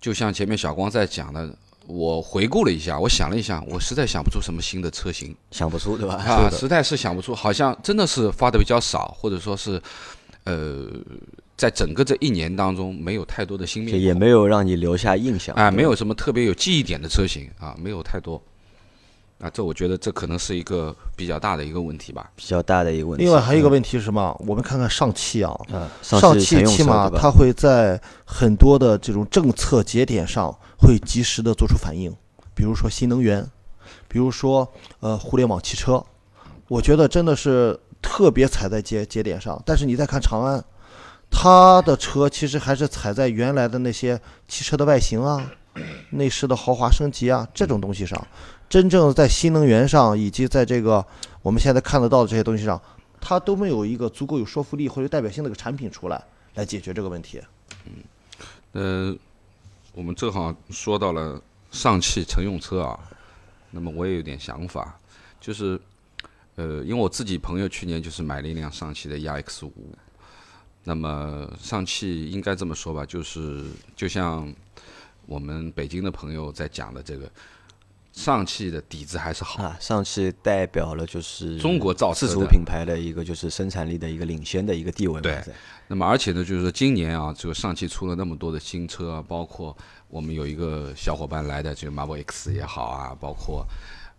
[0.00, 1.52] 就像前面小光在讲的，
[1.88, 6.14] 我回顾了一下，我想了一下，我实在想不出什么新的车型，想不出对吧？
[6.14, 9.82] 啊，实在是想不出，好像真的是发的比较少，或者说是
[10.44, 10.86] 呃，
[11.56, 18.40] 在整个这一年当中没有太多的新面孔，也没有让你留下印象啊，没有什么特别有记忆点的车型啊，没有太多。
[19.44, 23.24] 啊，这我觉得这可能是一个比较大的一个问题吧，比较大的一个问题。
[23.26, 24.34] 另外还有一个问题是什么？
[24.46, 25.54] 我们看看上汽啊，
[26.00, 32.10] 上汽起码它会在很多的这种政策节点上会及时的做出反应，
[32.54, 33.46] 比如说新能源，
[34.08, 34.66] 比如说
[35.00, 36.02] 呃互联网汽车，
[36.68, 39.62] 我觉得真的是特别踩在节节点上。
[39.66, 40.64] 但是你再看长安，
[41.30, 45.50] 它的车其实还是踩在原来的那些汽车的外形啊、
[46.12, 48.26] 内饰的豪华升级啊这种东西上。
[48.68, 51.04] 真正在新能源上，以及在这个
[51.42, 52.80] 我们现在看得到的这些东西上，
[53.20, 56.20] 它都没有一个足够有说服力或者代表性的一个产品出来，
[56.54, 57.40] 来解决这个问题。
[57.84, 59.16] 嗯，呃，
[59.92, 62.98] 我们正好说到了上汽乘用车啊，
[63.70, 64.98] 那么我也有点想法，
[65.40, 65.80] 就是，
[66.56, 69.72] 呃，因为我自己朋友去年就是买了一辆上汽的 EX 五，
[70.82, 73.62] 那么上汽应该这么说吧，就是
[73.94, 74.52] 就像
[75.26, 77.30] 我们北京的朋友在讲的这个。
[78.14, 85.20] 上汽的底子还是好啊，上汽代表了就是中国造自主品牌的一个就是生产力的一个领先的一个地位。
[85.20, 85.42] 对，
[85.88, 93.66] 那么而且呢，就是说今年啊，这个上汽出了那么多的新车，包括我们有一个小伙伴来的这个 Marvel X 也好啊，包括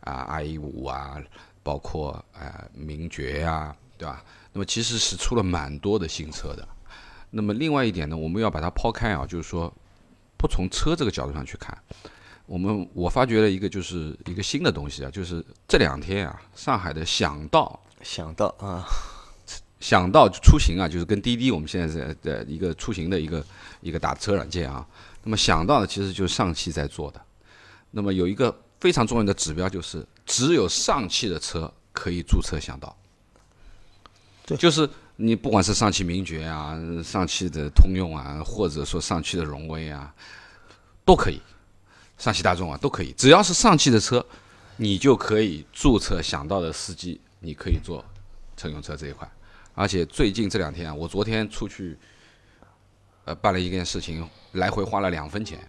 [0.02, 1.18] 啊 i 五啊，
[1.64, 4.22] 包括啊名爵呀，对吧？
[4.52, 6.68] 那么其实是出了蛮多的新车的。
[7.32, 9.74] 那么另外一点呢，我们要把它抛开啊，就是说
[10.38, 11.78] 不从车这个角度上去看。
[12.46, 18.86] 我们我发觉了一个就是一个新的东西啊，就是这两天啊，上海的想到想到啊，
[19.80, 23.44] 想到出行啊，就是跟滴滴我们现在在的一个出行的一个
[23.82, 24.86] 一个打车软件啊。
[25.24, 27.20] 那么想到的其实就是上汽在做的。
[27.90, 32.96] 那么有一个非常重要的指标就是，只有上汽的车可以注册想到。
[34.46, 40.14] 对，就是你不管是上汽名爵啊、上汽的通用啊，或者说上汽的荣威啊，
[41.04, 41.42] 都可以。
[42.18, 44.26] 上汽大众啊，都可以，只要是上汽的车，
[44.78, 48.04] 你就可以注册想到的司机，你可以做
[48.56, 49.30] 乘用车这一块。
[49.74, 51.98] 而且最近这两天啊，我昨天出去，
[53.26, 55.60] 呃，办了一件事情，来回花了两分钱，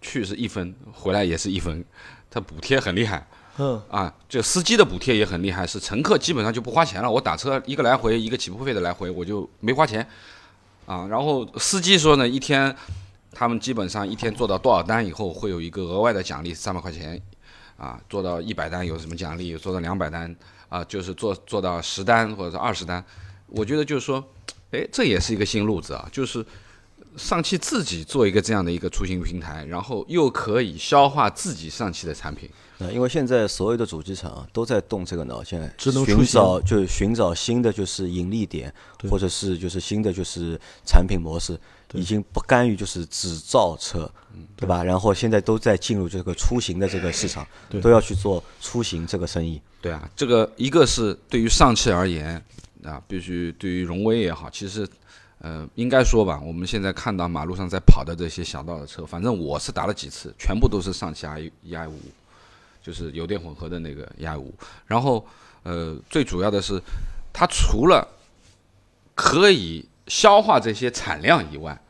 [0.00, 1.84] 去是一分，回来也是一分，
[2.30, 3.26] 它补贴很厉害。
[3.58, 3.82] 嗯。
[3.90, 7.10] 啊，这司机的补贴也很厉害，是乘客基本上就不花钱了。
[7.10, 10.08] 我打车一个来回，一个起步费的来回，我就没花钱。
[10.86, 12.74] 啊，然后司机说呢，一天。
[13.32, 17.20] 他们基本上一天做到多少单以后，会有一个额外的奖励三百块钱，
[17.76, 19.56] 啊，做到一百单有什么奖励？
[19.56, 20.34] 做到两百单
[20.68, 23.02] 啊，就是做做到十单或者是二十单，
[23.46, 24.22] 我觉得就是说，
[24.70, 26.44] 哎，这也是一个新路子啊，就是
[27.16, 32.48] 上汽自己做一个这样的一个出行平台，然后又可以消化自己上汽的产品。
[32.90, 38.72] 因为现在所有的主机厂啊都在动这个脑筋，寻找就寻找新的就是盈利点，
[39.10, 41.58] 或者是就是新的就是产品模式。
[41.94, 44.10] 已经不甘于就是只造车，
[44.56, 44.82] 对吧？
[44.82, 47.46] 然后现在都在进入这个出行的这个市场，
[47.82, 49.60] 都要去做出行这个生意。
[49.82, 52.42] 对啊，这个一个是对于上汽而言
[52.82, 54.88] 啊，必须对于荣威也好，其实
[55.40, 61.98] 呃，应该说吧，我们现在看到马路上在跑的这些小道的车，反正我是打了几次，全部都是上汽 i e i 五，
[62.82, 64.52] 就是油电混合的那个 e i 五。
[64.86, 65.24] 然后
[65.62, 66.80] 呃，最主要的是，
[67.32, 68.06] 它除了
[69.14, 71.80] 可以消化这些产量以外，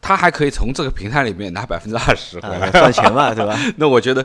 [0.00, 3.58] 它还可以从这个平台里面拿百分之二十回来赚钱嘛，对吧？
[3.76, 4.24] 那我觉得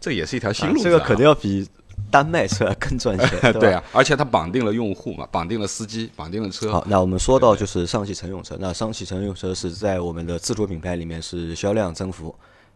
[0.00, 0.82] 这也是一条新路。
[0.82, 1.68] 这个肯定要比
[2.10, 3.82] 单卖车更赚钱， 对啊。
[3.92, 6.70] 而且它绑定了用户嘛，绑定了司机，绑定了车。
[6.70, 12.34] 好，那我们说到就是上汽乘用车，那上汽乘用车是在我们的自主品牌里面是销量增幅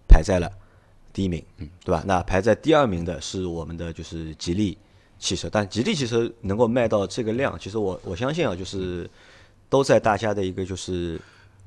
[0.09, 0.51] 排在了
[1.17, 2.03] 第一名，嗯，对吧？
[2.07, 4.77] 那排在第二名的是我们的就是吉利
[5.19, 9.09] 汽车，但吉利汽车能够卖到这个量，其实我我相信啊，就是
[9.71, 11.19] 都在大家的一个就是。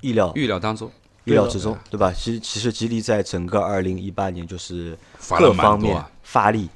[0.01, 0.89] 意料预料当中，
[1.25, 2.09] 预料之中，对吧？
[2.13, 4.97] 其实其实吉利在整个二零一八年就是
[5.37, 6.69] 各方面发力，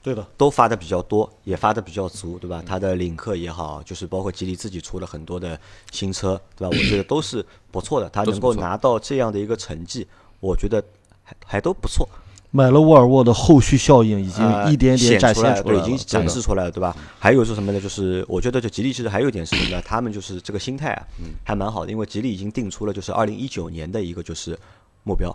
[0.00, 2.62] 对的，都发的比较多，也发的比较足，对吧？
[2.64, 5.60] 它的领克也好，就是包括吉利自己出了很多的
[5.90, 6.76] 新车，对吧？
[6.76, 10.06] 我觉得都是不错的，它能够拿到这样的一个成绩，
[10.38, 10.80] 我觉得
[11.28, 12.08] 还还都不错。
[12.50, 16.96] 买了沃尔沃的后续效应已经一点点展现出来了，已经展示出来了，对吧？
[17.18, 17.78] 还有是什么呢？
[17.78, 19.82] 就是我觉得，就吉利其实还有一点是什么呢？
[19.82, 21.06] 他们就是这个心态啊，
[21.44, 24.58] 还蛮好的，因为吉利已经定出了就是二零一九年的一个就是
[25.04, 25.30] 目标。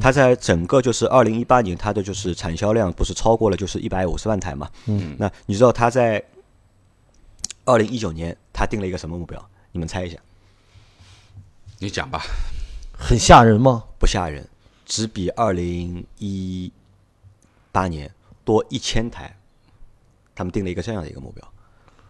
[0.00, 4.66] 它在整个就是二零一八年，它的就是产销量不是超过了就是一百五十万台嘛？
[4.86, 6.24] 嗯，那你知道它在
[7.66, 9.38] 二零一九年它定了一个什么目标？
[9.72, 10.16] 你们猜一下？
[11.78, 12.22] 你讲吧。
[12.96, 13.84] 很吓人吗？
[13.98, 14.48] 不吓人。
[14.94, 16.72] 只比二零一
[17.72, 18.08] 八年
[18.44, 19.36] 多一千台，
[20.36, 21.52] 他们定了一个这样的一个目标。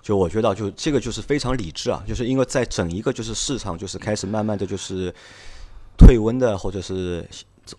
[0.03, 5.11] 就我觉得，就这个就是非常理智啊，就是因为在整一个就是市场就是开始慢慢的就是
[5.97, 7.27] 退温的或者是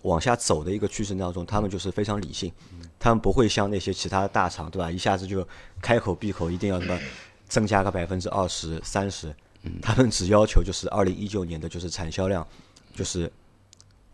[0.02, 2.52] 往下走的一个趋势当中，他们就是非常理性，
[2.98, 5.46] 他们不会像那些其他大厂对吧，一下子就
[5.80, 6.98] 开口闭口一定要什么
[7.46, 9.32] 增加个百分之二十三十，
[9.80, 12.44] 他们只要求就是二零一九年的就是产销量
[12.92, 13.32] 就是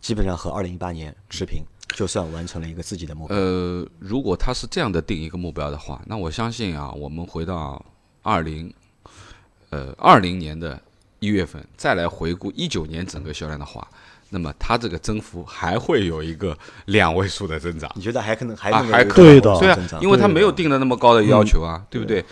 [0.03, 1.65] 基本上和二零一八年持平。
[1.95, 3.37] 就算完成了一个自己的目标。
[3.37, 7.85] 呃，如果他是这样的定一个目标的话，那我相信啊，我们回到
[8.23, 8.73] 二零，
[9.69, 10.81] 呃，二零年的
[11.19, 13.87] 一月份再来回顾一九年整个销量的话，
[14.31, 17.93] 那么它这个增幅还会有一个两位数的增长。
[17.95, 22.25] 你觉得还可能还啊，还对的，对啊，因为它没有定的那么高的要求啊，对不对？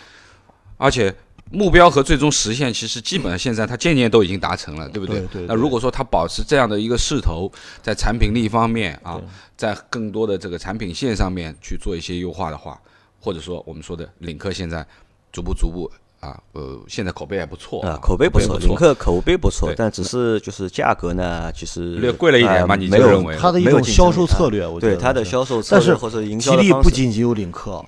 [0.79, 1.15] 而且。
[1.51, 5.23] 目标和最终实现，其实基本上现在它渐渐都已经达成了，对不对？
[5.49, 7.51] 那如果说它保持这样的一个势头，
[7.83, 9.21] 在产品力方面啊，
[9.57, 12.81] 在更多的这个产品线上面去做一些优化的话，
[13.21, 14.87] 或者说我们说的领克现在
[15.33, 23.37] 逐步逐步啊，呃，现在口碑还不错啊，口碑不错，领克口碑不错，但只是就是价格呢，其实略贵了一点嘛，你没有认为。
[23.37, 27.85] 它的一种销售策略，我觉得对它的销售策略或者营销吉利不仅仅有领克。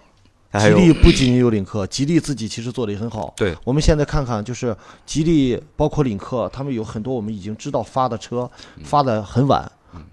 [0.61, 3.33] 吉利不仅仅有领克，吉利自己其实做的也很好。
[3.37, 8.51] 对，我们现在看看，就是吉利包括领克，他们有很多我们已经知道发的车，
[8.85, 9.71] 发的很晚，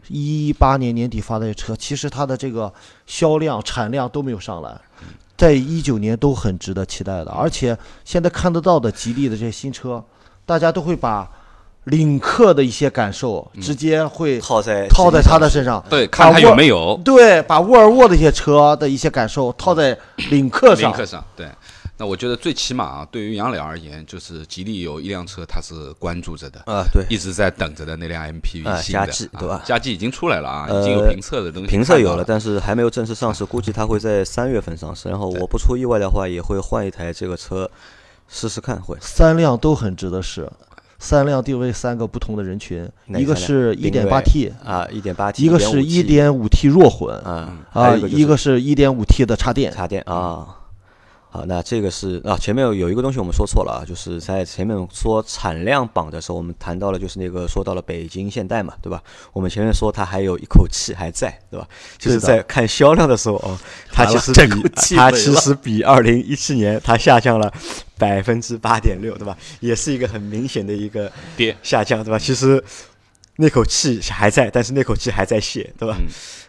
[0.07, 2.73] 一八年年底发的车，其实它的这个
[3.05, 4.79] 销量、产量都没有上来，
[5.35, 7.31] 在一九年都很值得期待的。
[7.31, 10.03] 而且现在看得到的吉利的这些新车，
[10.45, 11.29] 大家都会把。
[11.89, 19.97] 领克的一些感受，直接会套在套在他的身上，对，看他有没有，对，把沃尔沃的一些车的一些感受套在
[20.29, 21.47] 领克上，领克上，对。
[22.01, 29.61] 那我觉得最起码啊，对于杨磊而言，就是吉利有一辆车他是关注着的啊，对，一直在等着的那辆 MPV 新的，对吧？
[29.65, 35.09] 加 G 已经出来了啊，已经有评测的东西，评测有了，但是还没有正式上市，估计它会在三月份上市。
[35.09, 37.69] 然后我不出意外的话，也会换一台这个车
[38.29, 38.95] 试试看，会。
[39.01, 40.49] 三辆都很值得试。
[40.99, 50.55] 三辆定位三个不同的人群，一个是一点八 T 啊，一点八 T，一个是一点五 T 弱混啊，啊，一个是一点五 T 的插电，插电啊。
[51.31, 58.99] 好，那这个是啊，前面有有一个东西我们说错了啊，就是在前面说产量榜的时候，我们谈到了就是那个说到了北京现代嘛，对吧？
[59.31, 61.67] 我们前面说它还有一口气还在，对吧？
[61.99, 63.55] 就是在看销量的时候哦，
[63.91, 67.53] 它其实比它其实比二零一七年它下降了
[67.99, 69.37] 百分之八点六，对吧？
[69.59, 72.17] 也是一个很明显的一个跌下降，对吧？
[72.17, 72.63] 其实
[73.35, 75.95] 那口气还在，但是那口气还在泄，对吧？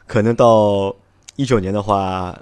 [0.06, 0.96] 可能到
[1.36, 2.38] 一九年的话。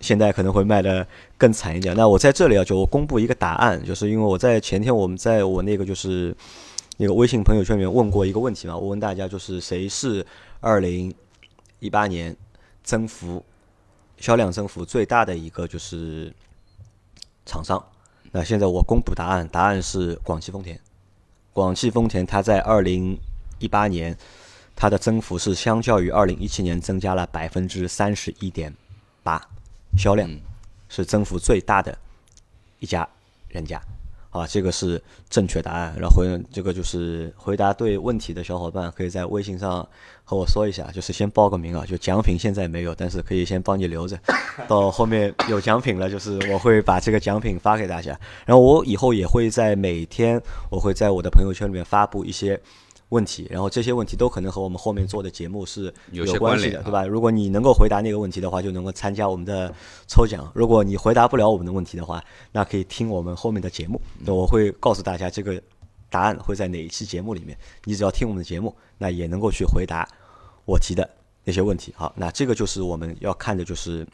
[0.00, 1.06] 现在可能会卖的
[1.38, 1.96] 更惨一点。
[1.96, 6.36] 那我在这里啊，就我公布一个答案，就是因为我在前天我们在我那个就是
[6.98, 10.26] 那个微信朋友圈里面问过一个问题嘛，我问大家就是谁是
[10.60, 11.14] 二零
[11.78, 12.36] 一八年
[12.82, 13.42] 增幅
[14.18, 16.30] 销量增幅最大的一个就是
[17.46, 17.82] 厂商。
[18.36, 20.76] 那现在我公布答案，答案是广汽丰田。
[21.52, 23.16] 广汽丰田它在二零
[23.60, 24.16] 一八年
[24.74, 28.74] 它的增幅是相较于二零一七年增加了百分之三十一点
[29.22, 29.40] 八。
[29.96, 30.28] 销量
[30.88, 31.96] 是增幅最大的
[32.80, 33.08] 一家
[33.46, 33.80] 人家，
[34.34, 35.94] 啊，这个是正确答案。
[35.96, 39.88] 然后回这个就是回答对问题的小伙伴，可以在微信上
[40.24, 41.86] 和我说一下，就是先报个名啊。
[41.86, 44.18] 就奖品现在没有，但是可以先帮你留着，
[44.66, 48.18] 到后面有奖品了，就是我会把这个奖品发给大家。
[48.44, 52.60] 然后我以后也会在每天，我会在我的朋友圈里面发布一些。
[53.14, 57.06] 问题，然后这些问题都可能和我们后面做的节目是有关系的，对吧？
[57.06, 59.72] 如果你能够回答那个问题的话，就能够参加我们的
[60.08, 60.50] 抽奖。
[60.52, 65.62] 如果你回答不了我们的问题的话，那可以听我们后面的节目，那我会告诉大家这个
[66.10, 67.56] 答案会在哪一期节目里面。
[67.84, 70.08] 你只要听我们的节目，那也能够去回答
[70.64, 71.08] 我提的
[71.44, 71.94] 那些问题。
[71.96, 74.04] 好，那这个就是我们要看的就是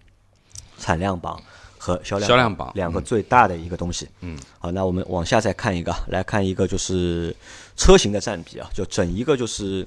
[0.78, 1.40] 产量榜。
[1.82, 4.06] 和销量销量榜两个最大的一个东西。
[4.20, 7.34] 嗯，好，那我们往下再看一个，来看一个就是
[7.80, 9.86] 车型的占比啊，就整一个就是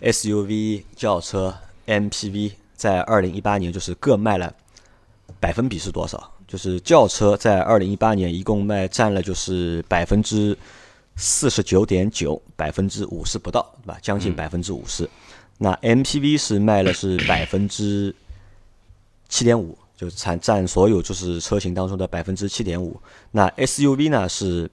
[0.00, 1.52] SUV、轿车、
[1.88, 4.54] MPV 在二零一八年就是各卖了
[5.40, 6.32] 百分比是多少？
[6.46, 10.56] 就是轿车在二零一八年一共卖占了就是百分之
[11.16, 13.98] 四十九点九，百分之五十不到，对吧？
[14.00, 15.10] 将近百分之五十。
[15.58, 18.14] 那 MPV 是卖了是百分之
[19.28, 19.76] 七点五。
[19.96, 24.70] 就占占所有就是车型当中的百分之七点五，那 SUV 呢是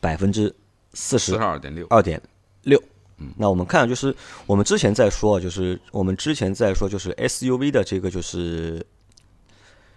[0.00, 0.52] 百分之
[0.94, 1.36] 四十。
[1.36, 1.86] 二点六。
[1.90, 2.20] 二点
[2.62, 2.82] 六。
[3.18, 4.14] 嗯，那我们看就是
[4.46, 8.84] 我们之前在说，就是我们之前在说，就是 SUV 的这个就是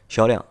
[0.09, 0.43] 销量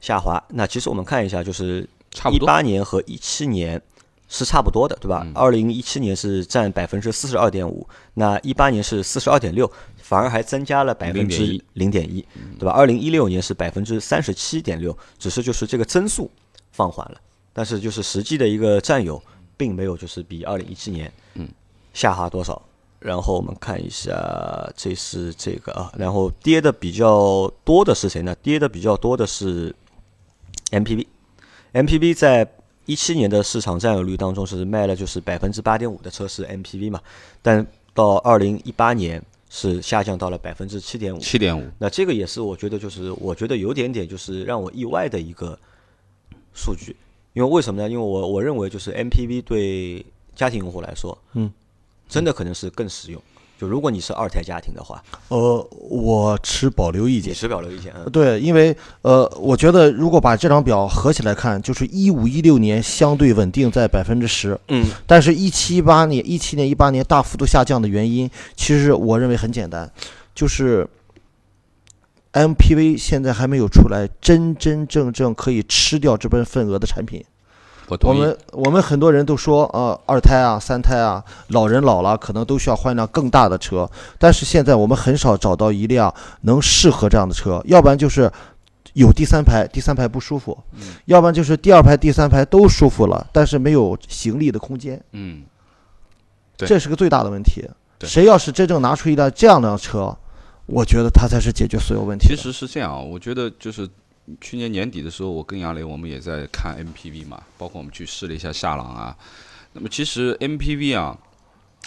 [0.00, 0.42] 下滑。
[0.50, 1.88] 那其实我们看一下，就是
[2.32, 3.82] 一八年和一七年
[4.28, 5.26] 是差不多的，对吧？
[5.34, 7.84] 二零一七年是占百分之四十二点五，
[8.14, 12.24] 那一八年是四十二点六，反而还增加了百分之零点一，
[12.60, 12.70] 对吧？
[12.70, 16.30] 二零一六年是百分之三十七点六，只是就是这个增速
[16.70, 17.20] 放缓了，
[17.52, 19.20] 但是就是实际的一个占有
[19.60, 21.46] 并没有就是比二零一七年嗯
[21.92, 22.60] 下滑多少。
[22.98, 24.10] 然后我们看一下，
[24.74, 28.34] 这是这个啊，然后跌的比较多的是谁呢？
[28.42, 29.74] 跌的比较多的是
[30.70, 32.48] MPV，MPV 在。
[32.86, 37.00] 一七年的市场占有率当中是卖了就是百分之八点五的车是 MPV 嘛，
[37.40, 41.20] 但到二零一八年是下降到了百分之七点五。
[41.20, 41.70] 七点五。
[41.78, 45.56] 那这个也是我觉得就是我觉得有点点就是让我意外的一个
[46.52, 46.96] 数据，
[47.32, 47.88] 因为为什么呢？
[47.88, 50.04] 因为我我认为就是 MPV 对
[50.34, 51.50] 家庭用户来说，嗯，
[52.08, 53.22] 真的可能是更实用。
[53.60, 57.34] 就如果你是二胎家庭的话，呃，我持保留意见。
[57.34, 57.92] 持保留意见。
[58.10, 69.92] 对，因为呃，我觉得如果把这张表合起来看，就是一五一六年相对稳定在百分之十，嗯，但是一七一八年、一七年、一八年大幅度下降的原因，其实我认为很简单，
[70.34, 70.88] 就是
[72.32, 77.24] MPV 现在还没有出来真真正正可以吃掉这份份额的产品。
[78.02, 83.90] 我们我们很多人都说，呃，二胎啊，三胎啊，老人老了，可能都需要换辆更大的车。
[84.16, 88.30] 但是现在我们很少找到一辆能适合这样的车，要不然就是
[88.92, 90.56] 有第三排，第三排不舒服；，
[91.06, 95.02] 要不然就是第二排、第三排都舒服了，但是没有行李的空间。
[95.10, 95.42] 嗯，
[96.56, 97.68] 这是个最大的问题。
[98.02, 100.16] 谁要是真正拿出一辆这样的车，
[100.70, 102.28] 我觉得它才是解决所有问题。
[102.28, 103.88] 其实是这样啊，我觉得就是。
[104.40, 109.16] 去年年底的时候，我跟杨磊我们也在看 MPV 嘛，包括我们去试了一下夏朗啊。
[109.72, 111.18] 那么其实 MPV 啊，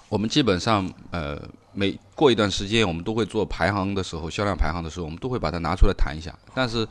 [0.09, 6.38] 我们基本上呃每过一段时间，我们都会做排行的时候，销量排行的时候，我们都会把它拿出来谈一下。
[6.53, 6.86] 但是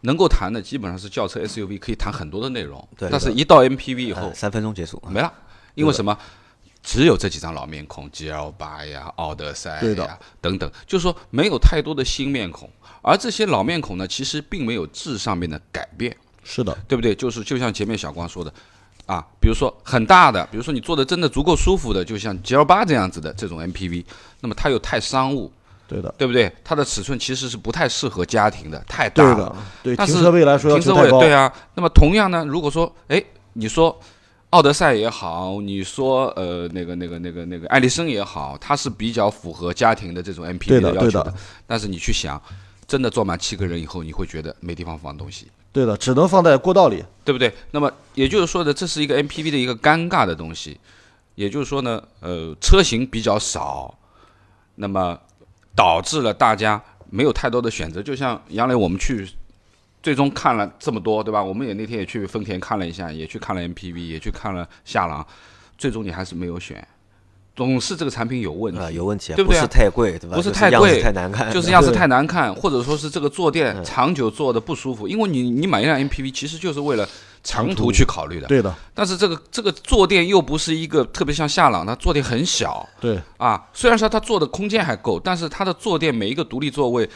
[0.00, 2.88] 能够谈的基本上是轿车 SUV，可以谈很多的内容。
[2.98, 3.08] 对。
[3.12, 5.32] 但是一到 MPV 以后，三分钟结束没了，
[5.76, 6.18] 因为什么？
[6.84, 12.70] 只有这几张老面孔，GL 八呀、奥德赛呀等等，就是说没有太多的新面孔。
[13.00, 16.14] 而这些老面孔呢，其实并没有质上面的改变，
[16.44, 17.14] 是的，对不对？
[17.14, 18.52] 就是就像前面小光说的，
[19.06, 24.04] 啊，比如说很大的，比如说你坐的真的足够舒服的，就像 G L 八这样子的这种 M P V，
[24.40, 25.50] 那么它又太商务，
[25.88, 26.50] 对的，对不对？
[26.62, 31.50] 它的尺寸其实是不太适合家庭的，太大了，对，停车位来说停车位对啊。
[31.74, 33.22] 那么同样呢，如果说，哎，
[33.54, 33.98] 你说
[34.54, 41.34] 奥德赛也好，你说呃那个那个那个那个艾力绅也好，它是比较符合家庭的这种 M P V 的要求的，
[41.66, 42.40] 但是你去想。
[42.86, 45.48] 真的坐满七个人以后，你会觉得没地方放东西。
[45.72, 47.50] 对的，只能放在过道里，对不对？
[47.70, 50.78] 那么也就是说呢，这是一个 MPV 的一个尴尬的东西。
[51.34, 53.96] 也就是说呢，呃，车型比较少，
[54.74, 55.18] 那么
[55.74, 58.02] 导致了大家没有太多的选择。
[58.02, 59.26] 就像杨磊，我们去
[60.04, 61.42] 最终看了这么多，对吧？
[61.42, 65.26] 我们也那天也去丰田看了一下，也去看了 MPV，也去看了夏朗，
[65.78, 66.86] 最终你还是没有选。
[67.56, 69.58] 总是这个产品有问题，有问题，对不对？
[69.58, 70.36] 不是太贵，对吧？
[70.36, 75.08] 不是太贵，太难看， 就是样子太难看，或者说是这个坐垫长久坐的不舒服。
[75.08, 77.08] 因为你你买一辆 MPV，其实就是为了
[77.42, 78.46] 长途去考虑的。
[78.46, 78.74] 对的。
[78.92, 82.86] 但是这个这个坐垫又不是一个特别像夏朗，它坐垫很小。
[83.00, 83.18] 对。
[83.38, 87.08] 啊，虽然说它坐的空间还够，但是它的坐垫每一个独立座位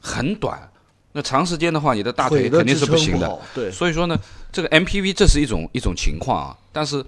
[0.00, 0.69] 很短，
[1.12, 3.38] 那长时间的话，你的大腿肯定是不行的。
[3.54, 3.70] 对。
[3.70, 4.18] 所以说呢，
[4.52, 7.04] 这个 MPV 这是一种一种情况啊，但是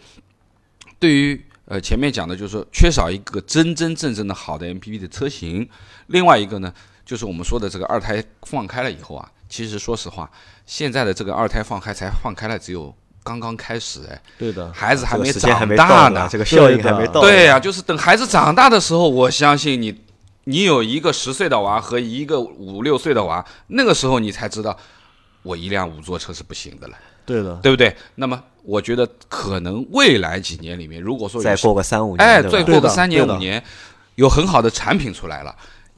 [0.99, 1.45] 对于。
[1.67, 5.67] 呃，前面讲的就是说缺少一个真真正正的好的 MPV 的车型，
[6.09, 6.71] 另外一个呢，
[7.07, 10.29] 就是我们说的这个二胎放开了以后啊，其实说实话，
[10.67, 12.93] 现在的这个二胎放开才放开了，只有
[13.23, 19.97] 刚刚开始哎，对的，孩子还没长大呢，这个效应还没到，对呀，就是等孩子长大的时候，我相信你，
[20.45, 24.77] 你有一个十岁的娃和一个五六岁的娃，那个时候你才知道，
[25.43, 27.97] 我一辆五座车是不行的了，对的，对不对？
[28.15, 28.43] 那么。
[28.65, 33.61] 我觉得可能未来几年里面，如果说再过个三五年，哎，再过个三年五年，
[34.15, 35.53] 有很好的产品出来了，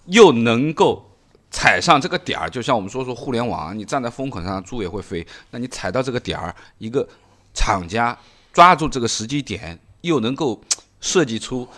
[0.06, 1.10] 又能够
[1.50, 5.26] 踩上这个点儿，就像我们说说互联网，你站在风口上，猪也会飞。
[5.50, 7.06] 那你踩到这个点儿，一个
[7.52, 8.16] 厂家
[8.50, 10.58] 抓住这个时机点，又能够
[11.02, 11.68] 设计出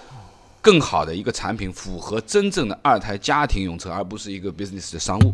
[0.66, 5.32] 更好的一个产品，符合真正的二胎家庭用车，而不是一个 business 的商务。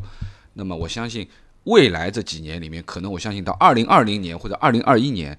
[0.52, 1.26] 那么我相信。
[1.64, 5.38] 未来这几年里面，可能我相信到二零二零年或者二零二一年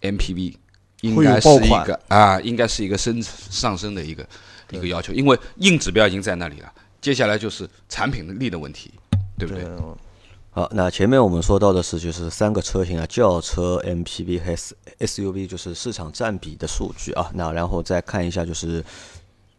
[0.00, 0.54] ，MPV
[1.02, 4.26] 应该是一个啊，应该是一个升上升的一个
[4.70, 6.72] 一个要求，因为硬指标已经在那里了。
[7.02, 8.90] 接下来就是产品力的问题，
[9.38, 9.62] 对不对？
[10.56, 14.56] 好，那前面我们说到的是就是三个车型啊，轿车、MPV 和
[15.06, 17.30] SUV，就是市场占比的数据啊。
[17.34, 18.82] 那然后再看一下就是。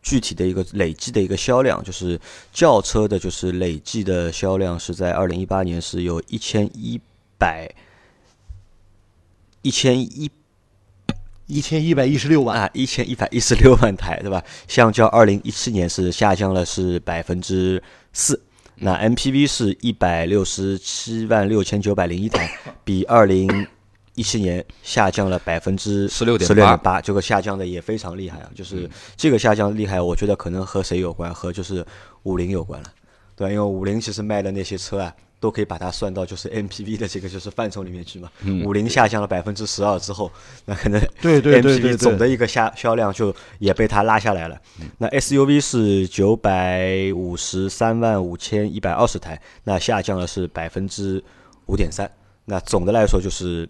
[0.04, 2.18] 具体的一个累计的一个销量，就是
[2.54, 6.98] 轿车的，就是累计的销量是在二零一八年是有一千一
[7.38, 7.70] 百
[9.64, 10.32] 一千一
[11.48, 14.42] 一千一百一十六万啊，一千一百一十六万台，对吧？
[14.66, 17.84] 相较二零一七年是下降了是百分之
[18.14, 18.42] 四。
[18.80, 22.50] 那 MPV 是一百六十七万六千九百零一台，
[22.86, 23.68] 比二零
[24.16, 26.48] 一七年下降了百分之十六点
[26.80, 28.50] 八，这个下降的也非常厉害啊！
[28.56, 31.34] 就是这个下降厉害，我觉得可能和谁有关？
[31.34, 31.86] 和就是
[32.24, 32.90] 五菱有关了，
[33.36, 33.52] 对吧？
[33.52, 35.14] 因为五菱其实卖的那些车啊。
[35.40, 38.30] 都可以把它算到就是 MPV 的这个就是范畴里面去嘛。
[38.66, 40.32] 五菱下降了百分之十二之后，
[40.66, 41.40] 那可能对
[41.82, 44.60] 对总的一个下销量就也被它拉下来了。
[44.98, 51.24] 那 SUV 是九百五十三万五千一百二十台，那下降了是百分之
[51.68, 52.10] 五点三。
[52.46, 53.68] 那总的来说就是。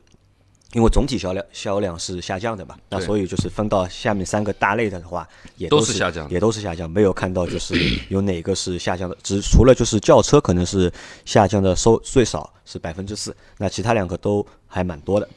[0.73, 7.75] 因为总体销量销量是下降的嘛，那所以就是分到下面三个大类的的话，也都是下降，也都是下降，没有看到就是
[8.09, 10.91] 有哪个是下降的，只除了就是轿车可能是
[11.25, 15.29] 下降的收最少是百分之四，那其他两个都还蛮多的。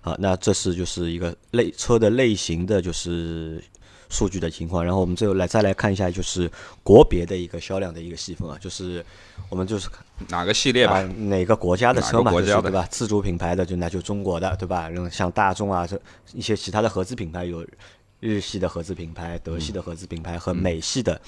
[0.00, 3.62] 好，那这是就是一个类车的类型的就是。
[4.08, 6.50] 数据的情况，然后我们最后来再来看一下，就是
[6.82, 9.04] 国别的一个销量的一个细分啊，就是
[9.50, 9.88] 我们就是
[10.28, 12.86] 哪个系列吧，哪个国家的车嘛，就是对吧？
[12.90, 14.88] 自主品牌的就那就中国的对吧？
[14.88, 16.00] 然后像大众啊，这
[16.32, 17.66] 一些其他的合资品牌有
[18.20, 21.20] 日系的合资品牌、德系的合资品牌和美系的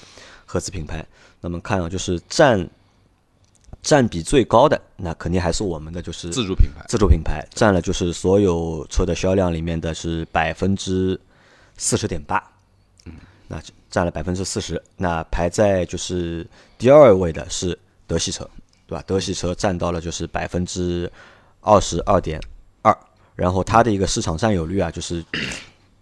[0.45, 1.05] 合资品牌。
[1.39, 2.67] 那么看啊，就是占
[3.83, 11.19] 占比最高的，那肯定还是我们的就是自主品牌，自主品牌占了就是所有车的销量里面的是百分之
[11.77, 12.50] 四十点八。
[13.51, 16.47] 那占了百分之四十，那排在就是
[16.77, 17.77] 第二位的是
[18.07, 18.49] 德系车，
[18.87, 19.03] 对吧？
[19.05, 21.11] 德系车占到了就是百分之
[21.59, 22.39] 二十二点
[22.81, 22.97] 二，
[23.35, 25.21] 然后它的一个市场占有率啊，就是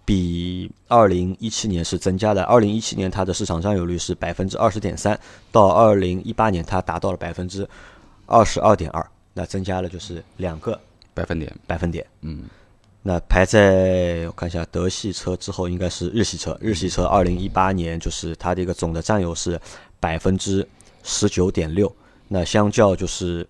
[0.06, 2.43] 比二零一七年是增加的。
[2.43, 5.20] 二零一七年它的市场占有率是百分之二十点三，
[5.52, 7.68] 到二零一八年它达到了百分之
[8.28, 10.80] 二十二点二，那增加了就是两个
[11.16, 12.43] 百分点，百分点，嗯。
[13.02, 16.58] 那排在我看一下德系车之后，应该是日系车。
[16.60, 19.60] 日系车二零一八年就是它的一个总的占有是
[20.02, 20.68] 百分之
[21.02, 21.89] 十九点六。
[22.28, 23.47] 那相较就是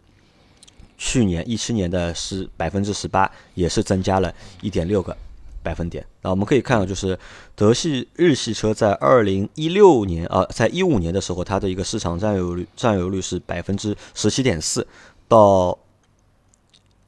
[1.00, 4.32] 去年一七年的是百分之十八，也是增加了
[4.62, 5.18] 一点六个
[5.64, 6.06] 百分点。
[6.22, 7.18] 那我们可以看到，就是
[7.56, 14.88] 德系日系车在二零一六年啊，在一五年的时候，它的一个市场占有率占有率是百分之十七点四，
[15.28, 15.78] 到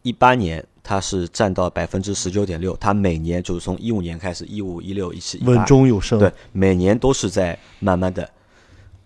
[0.02, 0.66] 一八年。
[0.84, 8.28] 它是占到百分之十九点六，它每年就是从一五年开始，一五、一六、一七、一八，稳中有升，对，每年都是在慢慢的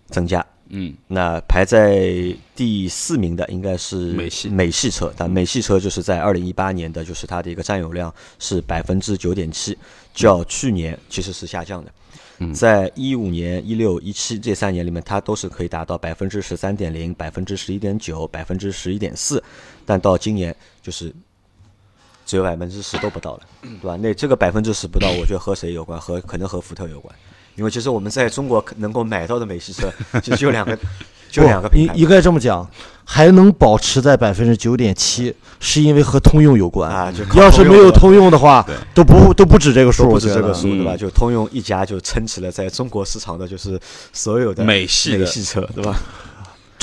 [0.07, 0.45] 增加。
[0.69, 9.78] 嗯，那排在第四名的应该是美系美系车，但美系车就是在二零一八年的，就是它的一个占有量是百分之九点七，
[10.13, 11.91] 较去年其实是下降的。
[12.53, 19.43] 在一五年、一六、一七这三年里面，它都是可以达到百分之十三点零、百分之十一点九、百分之十一点四，
[19.86, 21.13] 但到今年就是。
[22.26, 23.95] 只有百分之十都不到了，对吧？
[24.01, 25.99] 那这个百分之十不到， 我觉得和谁有关？
[25.99, 27.13] 和可能和福特有关，
[27.55, 30.78] 因为其实我们在中国能够买到的美系车， 就就两个，
[31.30, 31.93] 就两个品牌。
[31.93, 32.67] 应应该这么讲，
[33.03, 37.13] 还能保持在百分之九点七，是因为和通用有关啊。
[37.36, 40.97] 要是没有通用的话，都不都不止这个数，不止这个数，对吧？
[40.97, 43.80] 就通用一家就撑起了在中国市场的就是
[44.11, 45.95] 所有的美系美系车，对吧？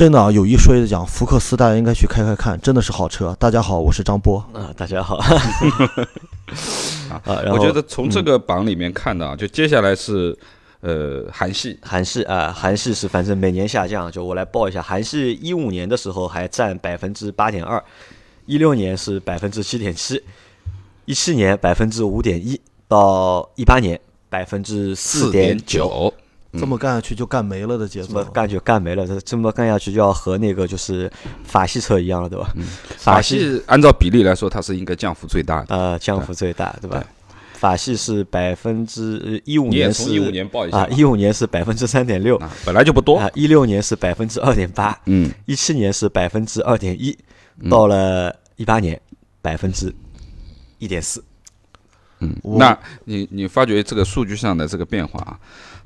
[0.03, 3.36] 真的啊，有一说一的讲，福克斯大家应该去开开看，真的是好车。
[3.38, 4.44] 大家好，我是张波。
[4.53, 5.14] 啊，大家好。
[7.09, 7.22] 啊，
[7.53, 10.36] 我觉得从这个榜里面看到，就接下来是
[10.80, 14.11] 呃韩系，韩系啊，韩系是反正每年下降。
[14.11, 17.80] 就我来报一下，韩系一五年的时候还占百分之八点二，
[18.46, 20.20] 一六年是百分之七点七，
[21.05, 26.12] 一七年百分之五点一，到一八年百分之四点九。
[26.59, 29.07] 这么干下去就干没了的节奏，这么干就干没了。
[29.07, 31.11] 这这么干下去就要和那个就是
[31.44, 32.53] 法系车一样了，对吧？
[32.98, 35.74] 法系按照比例来说，它是应该降幅最大的。
[35.74, 37.03] 呃，降幅最大，对吧？
[37.55, 42.36] 法系是百分之一五年是一五年报一下啊，一五年是百分之三点六，
[42.66, 43.30] 本来就不多啊。
[43.34, 47.16] 一六年是百分之二点八，嗯，一七年是百分之二点一，
[47.70, 49.00] 到了一八年
[49.40, 49.94] 百分之
[50.78, 51.22] 一点四。
[52.18, 55.38] 嗯，那你你发觉这个数据上的这个变化啊？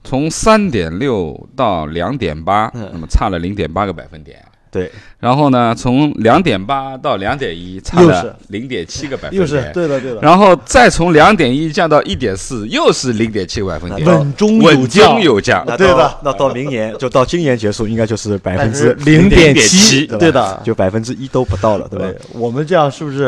[0.07, 4.43] 从三点六到两点八，那么差了零点八个百分点。
[4.77, 9.41] 对，然后呢，从两点八到两点一，差了零点七个百分点。
[9.41, 10.21] 又是对的对的。
[10.21, 14.07] 然后再从两点一降到一点四，又是零点七个百分点。
[14.07, 15.65] 稳中有降，有降。
[15.79, 16.19] 对的。
[16.23, 22.07] 那到明年就到今年结束，应该就是百分之零点七，对的，就百分之一都不到了，对吧？
[22.35, 23.25] 我们这样是不是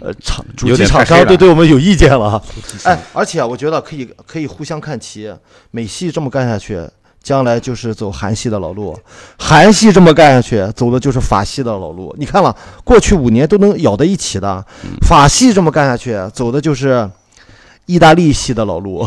[0.00, 2.42] 呃厂主机厂商都对我们有意见了？
[2.84, 5.30] 哎，而且我觉得可以可以互相看齐，
[5.70, 6.80] 美系这么干下去。
[7.28, 8.98] 将来就是走韩系的老路，
[9.38, 12.14] 韩系这么干下去，走的就是法系的老路。
[12.18, 14.64] 你看了，过去五年都能咬在一起的，
[15.06, 17.06] 法系这么干下去，走的就是
[17.84, 19.06] 意大利系的老路，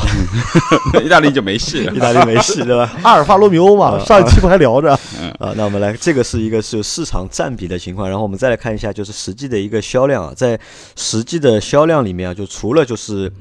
[1.04, 2.94] 意大利就没戏了， 意大利没戏对吧？
[3.02, 4.92] 阿尔法罗密欧嘛，上一期不还聊着？
[5.40, 10.60] 啊，那我们来，这个是一个是市场占比的情况，然后我们再来看一下，就是实际的一个销量啊，在
[10.96, 13.32] 实际的销量里面啊，就除了就是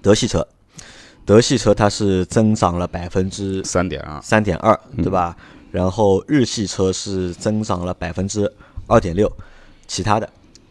[0.00, 0.46] 德系车，
[1.30, 5.36] 德系车它是增长了百分之三点二，三点二，对吧？
[5.70, 8.52] 然后日系车是增长了百分之
[8.88, 9.30] 二点六，
[9.86, 10.28] 其他的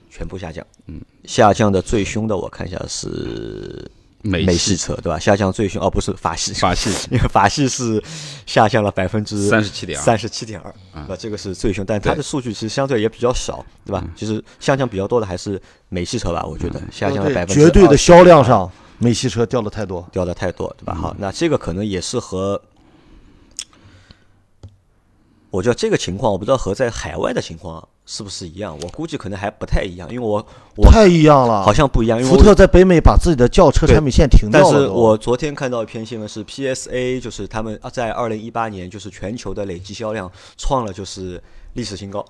[0.09, 0.61] 全部下降。
[0.87, 3.89] 嗯，下降的最凶的我看一下是
[4.21, 5.17] 美美系车，对吧？
[5.17, 6.89] 下降最凶哦，不是法系，法系。
[7.09, 8.03] 因为法系是
[8.45, 10.75] 下降了百分之三十七点二，三十七点二，
[11.07, 14.03] 那这个是最凶，但它的数据其实相对也比较少，对吧？
[14.13, 18.69] 其实下降比较多的还是美系车吧，我觉得下降了百分之绝对的销量上，
[18.99, 20.93] 美系车掉的太多，掉的太多，对吧？
[20.93, 22.61] 好，那这个可能也是和。
[25.51, 28.77] 我觉得这个情况，我不知道和在海外的情况是不是一样。
[28.83, 30.45] 我估计可能还不太一样，因为我
[30.75, 32.19] 我太一样了，好像不一样。
[32.19, 34.71] 因为福特在北美把自己的轿车产品线停掉了。
[34.71, 41.41] 但是我昨天看到一篇新闻是 PSA，就是他们在二零一八年就是全球的累计销量创了就是
[41.73, 42.23] 历史新高。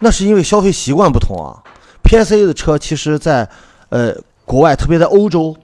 [0.00, 1.62] 那是因为消费习惯不同啊。
[2.04, 3.48] PSA 的车其实，在
[3.88, 4.14] 呃
[4.44, 5.56] 国外，特别在欧洲。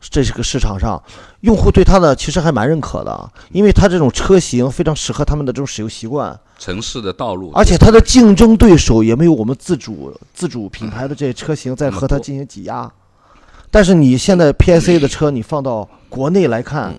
[0.00, 1.00] 这是个市场上，
[1.40, 6.38] 用户对它的其实还蛮认可的，因为它这种车型非常适合他们的这种使用习惯。
[6.58, 12.90] 城市的道路，而且它的竞争对手也没有我们自主自主品牌的这些车型在和它进行挤压。
[13.70, 16.94] 但是你现在 PSA 的车，你放到国内来看，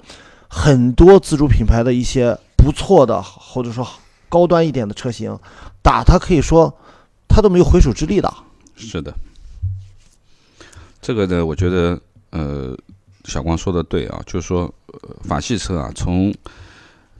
[0.48, 3.88] 很多自主品牌的一些不错的或者说
[4.30, 5.38] 高端一点的车型，
[5.82, 6.74] 打它可以说
[7.28, 8.32] 它都没有回手之力的。
[8.76, 9.14] 是的，
[11.02, 12.00] 这个呢，我觉得
[12.30, 12.78] 呃。
[13.26, 14.74] 小光说的对啊，就是说，
[15.24, 16.34] 法系车啊，从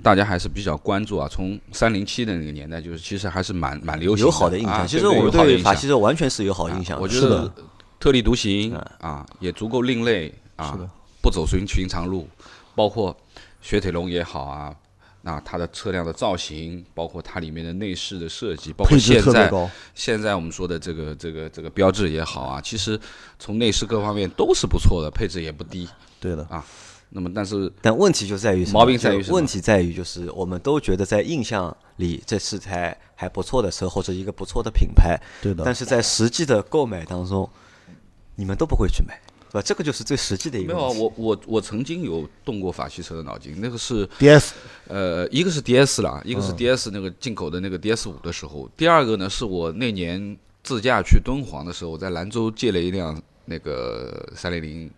[0.04, 4.88] 大家还是比较关注啊，从三零七的那个年代，就是其实还是蛮蛮流行，有好的印象。
[4.88, 7.00] 其实我们对法系车完全是有好印象。
[7.00, 7.52] 我觉得
[8.00, 10.78] 特立独行啊，也足够另类啊，
[11.22, 12.28] 不走寻寻常路，
[12.74, 13.16] 包括
[13.62, 14.76] 雪铁龙也好啊。
[15.24, 23.00] 那它的车辆的造型，包括它里面的内饰的设计，包括现在现在我们说的这个这个这个标志也好啊，其实
[23.38, 25.88] 从内饰各方面都是不错的，配置也不低。
[26.20, 26.66] 对的啊，
[27.10, 35.64] 那么但是但问题就在于毛病在于问题在于就是我们都觉得在印象里这是台还不错的车或者一个不错的品牌，对的。
[35.64, 37.48] 但是在实际的购买当中，
[38.36, 39.20] 你们都不会去买。
[39.54, 40.74] 吧，这个就是最实际的一个。
[40.74, 44.52] 没有，啊我我我曾经有动过法系车的脑筋，那个是 DS，
[44.88, 54.92] 呃，一个是 DS 啦，一个是 DS 那个进口的那个 DS 五的时候，第二个呢是我那年自驾去敦煌的时候，我在兰州借了一辆那个三零零。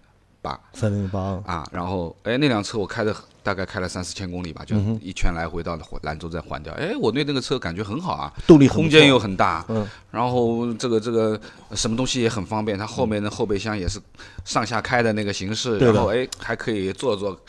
[0.44, 6.74] 八三零八啊，然后哎，那辆车我开的大概开了三四千公里吧，就一圈来回到兰州再换掉。
[6.74, 11.39] 哎，我对那个车感觉很好啊，动力空间又很大，嗯，然后这个这个
[11.72, 13.98] 什么东西也很方便，它后面的后备箱也是
[14.44, 17.39] 上下开的那个形式，然后哎还可以坐坐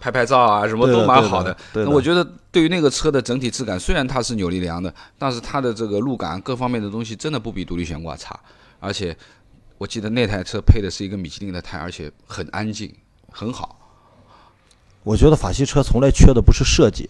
[0.00, 1.54] 拍拍照啊，什么都蛮好的。
[1.74, 8.38] 那我觉得对于那个车的整体质感，虽然它是扭力梁的，但是它的这个路感各方面的东西真的不比独立悬挂差，
[8.80, 9.14] 而且。
[9.78, 12.92] 我记得那台车配的是一个米其林的胎，而且很安静，
[13.30, 13.76] 很好。
[15.04, 17.08] 我觉得法系车从来缺的不是设计，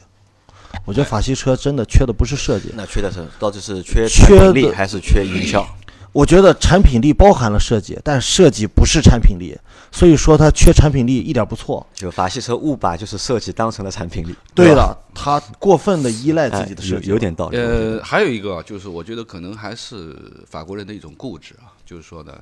[0.85, 2.71] 我觉得法系车真的缺的不是设计。
[2.77, 5.67] 那缺的是到底是缺产品力还是缺营销？
[6.13, 9.57] 我觉得产品力包含了设计，但设计不是产品力，
[9.91, 11.87] 所以说它缺产品力一点不错。
[11.95, 14.35] 就法系车误把就是设计当成了产品力。
[14.55, 17.57] 对了，它过分的依赖自己的设计，有点道理。
[17.57, 20.17] 呃，还有一个就是，我觉得可能还是
[20.49, 21.73] 法国人的一种固执啊。
[21.89, 22.39] 就是说呢，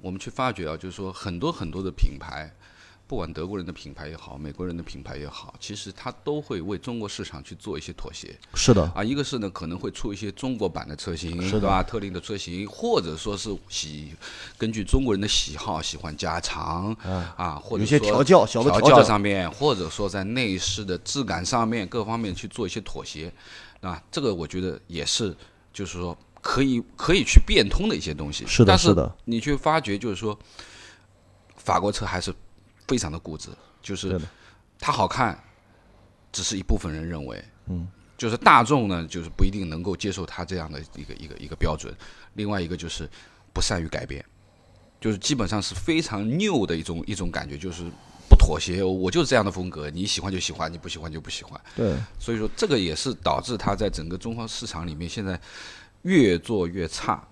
[0.00, 2.50] 我们去发掘啊，就是说很多很多的品牌，
[3.06, 8.36] 不管德国人的品牌也好，美国人的品牌也好，其实它都会为中国市场去做一些妥协。
[8.54, 11.84] 是的啊，一个是呢可能会出一些中国版的车型，是吧？
[11.84, 14.12] 特定的车型，或者说是喜
[14.58, 16.92] 根据中国人的喜好喜欢加长
[17.36, 23.32] 啊，或者有些调教小的调教上面，或者说在内饰的质感上面各方面去做一些妥协
[23.82, 25.36] 啊，这个我觉得也是，
[25.72, 26.18] 就是说。
[26.42, 29.14] 可以可以去变通的一些东西，是的，是的。
[29.24, 30.38] 你去发觉，就是说，
[31.56, 32.34] 法国车还是
[32.88, 33.50] 非常的固执，
[33.82, 34.18] 就是
[34.78, 35.38] 它好看，
[36.32, 37.86] 只是一部分人认为，嗯，
[38.16, 41.94] 就是大众呢，就是不一定能够接受它这样的一个一个一个标准。
[42.34, 43.06] 另外一个就是
[43.52, 44.24] 不善于改变，
[44.98, 47.84] 就是基本上是非常拗的一种一种感觉，就是
[48.30, 51.60] 不妥协，我就是这样的风格，你喜欢就喜欢，你不喜欢就不喜欢。
[51.76, 55.38] 对，所以说这个也是导致它在整个中方市场里面现在。
[56.02, 57.22] 越做越差，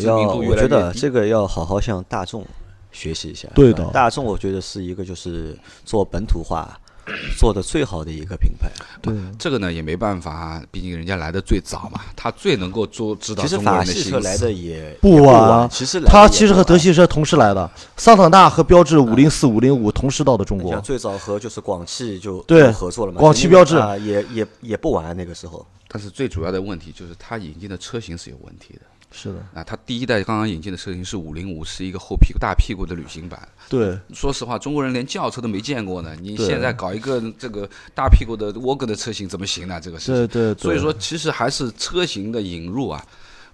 [0.00, 2.44] 要我觉得这个要好好向大众
[2.90, 3.46] 学习一下。
[3.54, 6.80] 对的，大众我觉得是一个就是做本土化、
[7.38, 8.70] 做的最好的一个品牌。
[9.02, 14.50] 对，这个呢也没办法，毕竟人家来的最早嘛，他最能够做知道其实中国法人的心系车来的。
[14.50, 20.80] 也不晚晚，其实他其实和德系车同时来的，桑塔纳和标致五零四、五零五同时到的中国。
[20.80, 25.64] 最早和就是广汽就对合作了嘛，广汽标致啊也也也不晚那个时候。
[25.96, 28.80] 但是最主要的问题就是他引进的车型是有问题的。
[29.10, 33.48] 是的，啊，它第一代刚刚引进的车型是五零五，是一个后屁股大屁股的旅行版。
[33.66, 39.80] 对，说实话，中国人连轿车都没见过呢，你现在搞一个这个大屁股的沃格的车型怎么行呢？
[39.80, 40.14] 这个事情。
[40.14, 40.62] 对对对。
[40.62, 43.02] 所以说，其实还是车型的引入啊，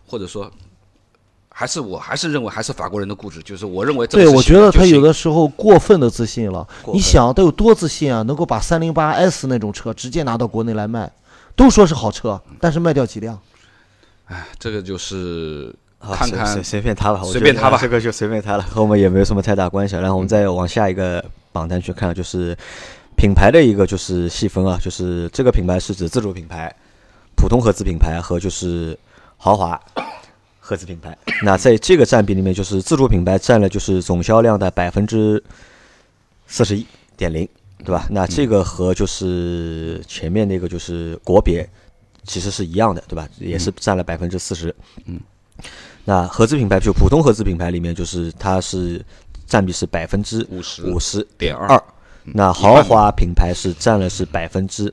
[0.05, 0.51] 或者说，
[1.51, 6.67] 还是我还是认为还是法国人的固执，就是我认为这个对，我觉得他有的时候过分的自信了。
[6.93, 8.23] 你想，他有多自信啊？
[8.23, 11.13] 能够把三零八 S 那种车直接拿到国内来卖，
[11.55, 13.39] 都说是好车，但是卖掉几辆？
[14.27, 19.95] 哎，这个就是看看随随便他吧，随便他吧这个就随便他了， 和我们也没有什么太大关系。
[19.97, 22.57] 然后我们再往下一个榜单去看，就是
[23.17, 26.75] 品牌的一个就是细分啊，就是这个品牌是指自主品牌、
[27.37, 28.99] 普通合资品牌和就是
[29.37, 29.79] 豪华
[30.61, 31.17] 合资品牌。
[31.45, 35.43] 那在这个占比里面，就是自主品牌占了就是总销量的百分之
[36.47, 36.87] 四十一
[37.17, 37.47] 点零，
[37.85, 38.07] 对吧？
[38.11, 41.69] 那这个和就是前面那个就是国别
[42.25, 43.29] 其实是一样的，对吧？
[43.39, 44.75] 也是占了百分之四十。
[45.07, 45.21] 嗯。
[46.05, 49.05] 那合资品牌就普通合资品牌里面，就是它是
[49.47, 51.83] 占比是百分之五十五十点二二。
[52.25, 54.93] 那豪华品牌是占了是百分之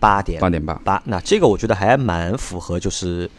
[0.00, 0.74] 八点八点八。
[0.84, 1.02] 八。
[1.04, 3.30] 那这个我觉得还蛮符合就是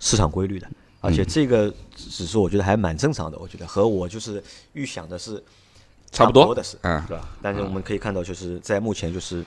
[0.00, 0.66] 市场规律的，
[1.00, 4.42] 而嗯且这个指数我觉得还蛮正常的，我觉得和我就是
[4.72, 5.42] 预想的是
[6.10, 7.28] 差不多多的是，嗯是吧？
[7.42, 9.44] 但是我们可以看到，就是在目前就是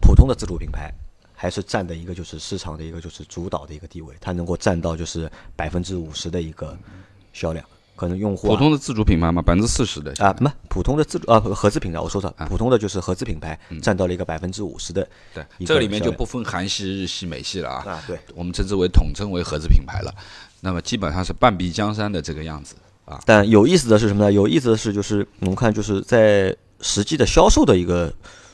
[0.00, 0.92] 普通的自主品牌。
[1.40, 6.76] 还是占的一个就是市场的一个就是主导的一个地位，它能够占到就是百分之五十的一个
[7.32, 17.84] 销量，可能用户、啊、普通的自主品牌嘛，百分之四十的啊，不，普通的自主啊合资品牌，我说错，普通的就是合资品牌占到了一个百分之五十的对，这里面就不分韩系、日系、美系了啊。
[17.88, 18.18] 啊，对。
[18.34, 20.12] 我们称之为统称为合资品牌了。
[20.58, 22.74] 那么基本上是半壁江山的这个样子
[23.08, 23.20] 啊。
[23.24, 24.32] 但有意思的是什么呢？
[24.32, 28.12] 有意思的是，就是我们看就是在实际的销售的一个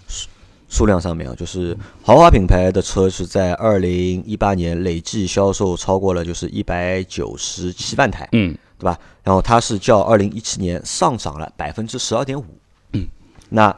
[0.09, 0.29] 数
[0.69, 8.99] 数量上面啊，就是豪华品牌的车是在二零一八年累计销售超过了就是一百九十七万台，嗯，对吧？
[9.23, 12.45] 然后它是较二零一七年上涨了百分之十二点五，
[12.93, 13.07] 嗯，
[13.51, 13.75] 那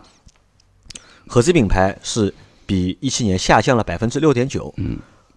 [1.26, 2.32] 合资品牌是
[2.64, 4.96] 比一七年下降了百分之六点九，嗯，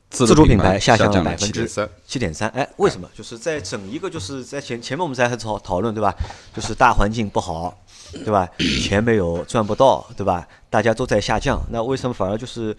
[0.10, 1.88] 自主品牌下下降了了百分之三。
[2.08, 3.08] 七点三，哎，为什么？
[3.16, 6.14] 就是在整一个就是在前前面我们在讨讨论对吧？
[6.56, 7.78] 就是大环境不好，
[8.12, 8.50] 对吧？
[8.82, 10.48] 钱没有赚不到，对吧？
[10.70, 12.76] 大家都在下降，那为什么反而就是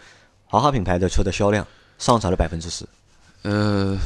[0.47, 1.67] 豪华品牌的车的销量
[1.99, 2.85] 上涨了百分之十？
[3.43, 3.97] 呃，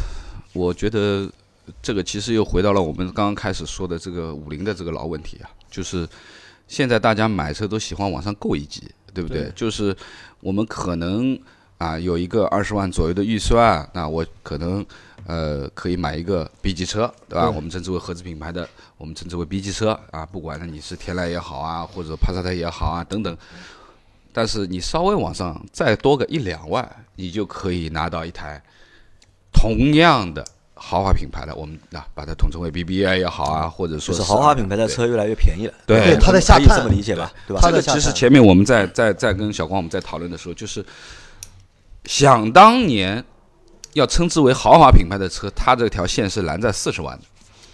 [0.52, 1.26] 我觉得
[1.82, 6.06] 这个其实又回到了我们刚刚开始说的这个五菱的这个老问题啊，就是
[6.68, 9.44] 现在大家买车都喜欢往上够一级，对不对？
[9.44, 9.96] 对就是
[10.40, 11.38] 我们可能
[11.84, 14.84] 啊有一个二十万左右的预算，那我可能
[15.26, 17.46] 呃可以买一个 B 级车，对吧？
[17.46, 23.36] 对我们称之为合资品牌的，我们称之为 B 级车啊，不管呢你是天籁也好啊，或者帕萨特也好啊等等。
[24.32, 28.60] 但是你稍微往上再多个一两万，你就可以拿到一台
[29.52, 37.32] 同样的豪华品牌的，我们啊把它统称为 BBA 也好啊，或者说就是豪华品牌的车越来越便宜了，对对它在下探可以这么理解吧？
[37.46, 37.60] 对吧？
[37.62, 40.84] 这个其实前面我们在在在跟小光我们在讨论的时候，就是
[42.04, 43.24] 想当年
[43.94, 47.24] 要称之为豪华品牌的车，它这条线是拦在四十万的。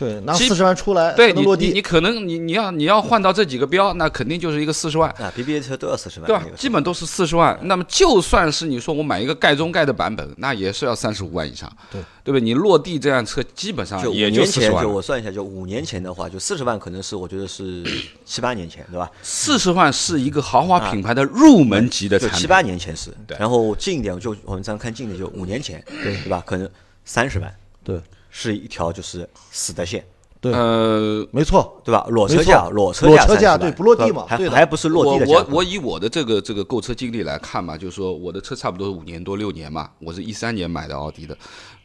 [0.01, 1.66] 对，拿四十万出来对你落地。
[1.66, 5.11] 你你可能你你要你要换到这几个标，那肯定就是一个四十万。
[5.11, 6.51] 啊，BBA 车都要四十万，对吧那？
[6.51, 7.59] 个基本都是四十万。
[7.64, 12.40] 那么就算是你说我买一个盖中盖的版本，那也是要三十五万以上，对对不对？
[12.40, 14.88] 你落地这辆车基本上就也年前，四十万了。
[14.88, 17.84] 就我算一下，就五年前的话，就四十万可能是我觉得是
[18.24, 19.11] 七八年前，对吧？
[19.20, 26.42] 四十万是一个豪华品牌的入门级的产品，就七八年前是，对然后近一点就我们这样看近一点，就五年前，对对吧？
[26.46, 26.66] 可能
[27.05, 28.01] 三十万对
[28.31, 30.05] 是一条就是死的线，
[30.41, 32.07] 对，呃，没错，对吧？
[32.09, 41.37] 裸车没价，裸车裸车价对不落地嘛对还还不是落地的价格我我我以我的这个这个购车经历来看嘛，就是说我的车差不多五年多六年嘛，我是一三年买的奥迪的。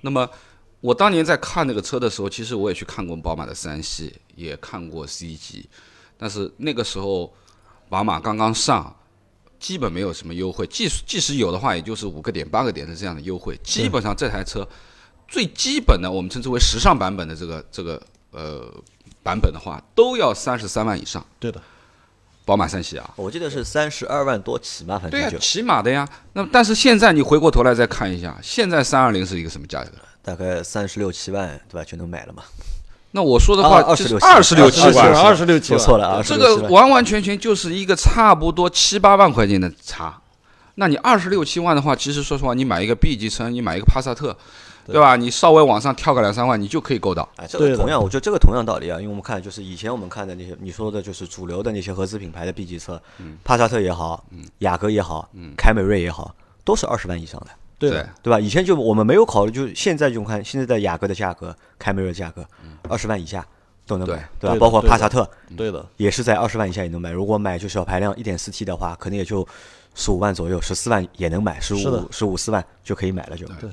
[0.02, 0.30] 那么
[0.82, 5.68] 我当年在看那个车的时候，其实我也去看过宝马的三系，也看过 C 级，
[6.16, 7.34] 但是那个时候
[7.90, 8.96] 宝马刚刚上，
[9.60, 13.60] 基本没有什么优惠，即使即使有的话，也就是五个点八个点的这样的优惠。
[13.64, 14.68] 基本上这台车
[15.28, 18.02] 最基本的，我们称之为时尚版本的这个这个
[18.32, 18.72] 呃
[19.24, 21.26] 版本的话，都要三十三万以上。
[21.40, 21.62] 对的，
[22.46, 26.08] 宝马三系啊，我记得是三十二万多起嘛，反对呀、正就起码的呀。
[26.34, 29.92] 那么但是现在你回过头来再看一下，现在三二零是一个什么价格？
[30.22, 31.84] 大概三十六七万，对吧？
[31.84, 32.44] 就能买了嘛。
[33.12, 40.22] 那我说的话啊就是26十六七万，二十六七万，说错了啊，这26个完完全全就是一个差不多七八万块钱的差。
[40.76, 44.36] 那你二十六七万的话，其实说实话，你买一个 B 级车，你买一个帕萨特，
[44.94, 45.02] 对。
[45.02, 45.16] 吧？
[45.16, 47.28] 你稍微往上跳个两三万，你就可以够到。
[47.38, 53.02] 哎，这个同样，我觉得这个同样道理啊，因为我们看就是以前我们看的那些你说的就是主流的那些合资品牌的 B 级车，
[53.44, 54.26] 帕萨特也好，
[54.60, 57.48] 雅阁也好，凯美瑞也好，都是二十万以上的，
[57.80, 58.32] 对，对。
[58.32, 58.40] 吧？
[58.40, 62.46] 以前就我们没有考虑，就现在就看现在的雅阁的价格，凯美瑞的价格，
[62.90, 63.46] 二十万以下
[63.88, 64.56] 都能买，对吧？
[64.60, 69.48] 包括帕萨特对的，也是在二十万以下也能买，如果买就小排量一点四 T 的话，可能也就
[69.94, 72.02] 十五万左右，十四万也能买，十是的。
[72.02, 73.70] 五十五四万就可以买了就，对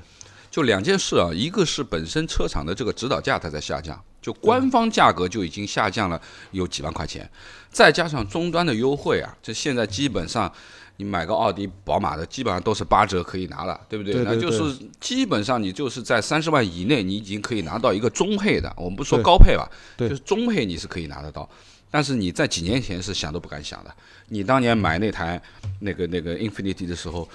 [0.52, 7.28] 就两件事啊，一个是本身车厂的这个指导价它在下降，就官方价格就已经下降了有几万块钱，
[7.70, 10.52] 再加上终端的优惠啊，这现在基本上
[10.98, 14.12] 你买个奥迪、宝马的，基本上都是八折可以拿了，对不对？
[14.12, 21.48] 对对那就是基本上你就是在三十万以内，你已经可以拿到一个中配的，我们不说高配吧，就是中配你是可以拿得到。
[21.90, 23.94] 但是你在几年前是想都不敢想的。
[24.28, 25.40] 你当年买那台
[25.80, 27.28] 那个那个 Infinity 的时候，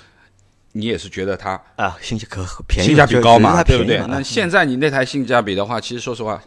[0.77, 6.41] 你也是觉得它啊，性价可便宜，性价比高嘛，对不对那现在你那台性价比的话，其实说实话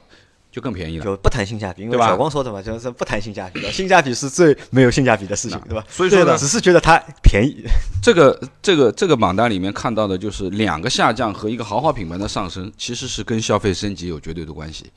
[0.53, 1.05] 就更便宜了。
[1.05, 5.85] 就不谈性价比，因为对吧小光说的嘛，就是不谈性价比的，性价比是最没有性价比的事情，对吧？
[5.89, 7.65] 所以说呢，只是觉得它便宜，
[8.03, 14.91] 这个这个这个榜单里面看到的就是两个下降和一个豪华品牌的上升，其实是跟消费升级有绝对的关系。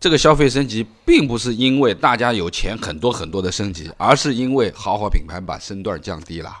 [0.00, 6.52] 这个消费升级并不是因为大家有钱很多很多的升级，而是因为豪华品牌把身段降低了，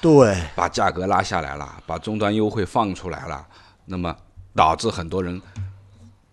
[0.00, 3.46] 对，把价格拉下来了，把终端优惠放出来了，
[3.86, 4.14] 那么
[4.54, 5.40] 导致很多人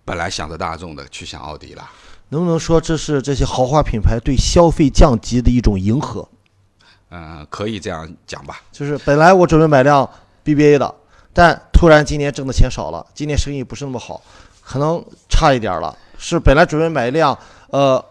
[0.05, 1.89] 本来想着大众的去想奥迪了。
[2.29, 6.27] 能不能说这是这些豪华品牌对消费降级的一种迎合？
[7.09, 8.61] 嗯，可以这样讲吧。
[8.71, 10.09] 就是本来我准备买辆
[10.43, 10.95] BBA 的，
[11.31, 14.21] 但突然今年挣的钱少了，今年生意不是那么好，
[14.63, 15.95] 可能差一点了。
[16.17, 17.37] 是本来准备买一辆
[17.69, 18.03] 呃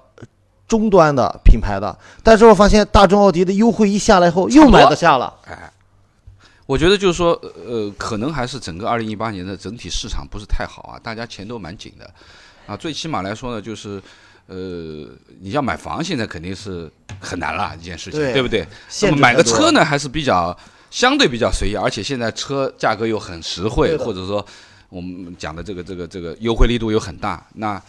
[0.73, 5.31] 中端的品牌的，但是我发现大众奥迪的优惠一下来后，又买得下了。
[5.45, 5.71] 哎，
[6.65, 12.11] 我觉得就是说，呃，可能还是整个二零一八年的整体市场不是太好啊，大家钱都蛮紧的，
[12.67, 14.03] 啊，最起码来说呢，就是，
[14.47, 14.57] 呃，
[15.43, 18.67] 你要买房，现在肯定是很难了一件事情，对不对？
[19.03, 20.57] 那么买个车呢，还是比较
[20.91, 24.43] 相对比较随意，而且现在车价格又很实惠，或者说
[24.89, 27.81] 我们讲的这个这个这个优惠力度又很大，那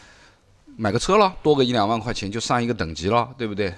[0.75, 3.73] 买个车了，多个一两万块钱就上一个等级了，对不对？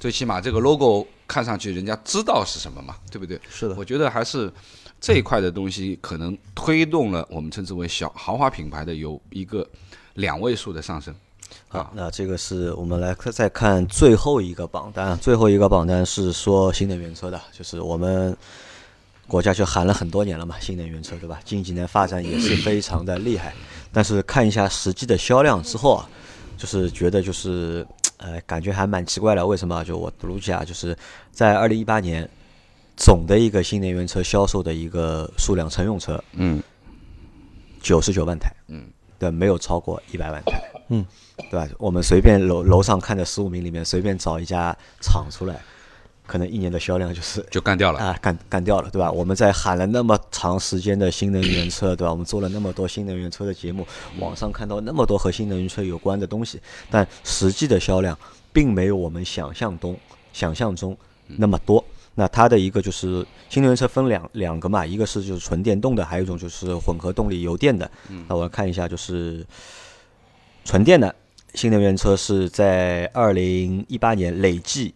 [0.00, 3.40] 最起码这个 logo 看上去人家知道是什么嘛，对不对？
[3.50, 4.52] 是的，我觉得还是
[5.00, 9.66] 这一块的东西可能推动了我们称之为小豪华品牌的有一个
[10.14, 11.14] 两位数的上升。
[11.66, 18.36] 好，那这个是我们来看再看最后一个榜单，最后一个榜单是说新能源车的，就是我们
[19.26, 21.40] 国家就喊了很多年了嘛，新能源车对吧？
[21.44, 23.52] 近几年发展也是非常的厉害，
[23.92, 26.08] 但是看一下实际的销量之后啊，
[26.58, 27.86] 就是觉得就是
[28.18, 29.82] 呃感觉还蛮奇怪的，为什么？
[29.84, 30.94] 就我读一下，就是
[31.30, 32.28] 在二零一八年
[32.96, 36.60] 总的一个新能源车销售的一个数量，乘用车嗯，
[37.80, 38.84] 九十九万台，嗯，
[39.18, 41.06] 对，没有超过一百万台，嗯，
[41.48, 41.68] 对吧？
[41.78, 45.60] 我们随便楼楼上看的十五名里面随便找一家厂出来，
[46.28, 47.98] 可能一年的销量就是就干掉了。
[47.98, 49.10] 啊干干掉了，对吧？
[49.10, 52.10] 我们在喊了那么长时间的新能源车，对吧？
[52.12, 53.86] 我们做了那么多新能源车的节目，
[54.20, 56.60] 网上看到那么多和新能源车有关的东西，
[56.90, 58.16] 但实际的销量
[58.52, 59.98] 并没有我们想象中
[60.32, 61.82] 想象中那么多。
[62.14, 67.88] 那它的一个就是新能源车分两两个嘛，一个是就是纯电动的，还有一种就是混合动力油电的。
[68.26, 69.46] 那我看一下，就是
[70.64, 71.14] 纯电的
[71.54, 74.92] 新能源车是在二零一八年累计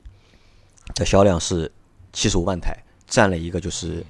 [0.95, 1.71] 的销量是
[2.13, 2.77] 七十五万台，
[3.07, 4.05] 占了一个就是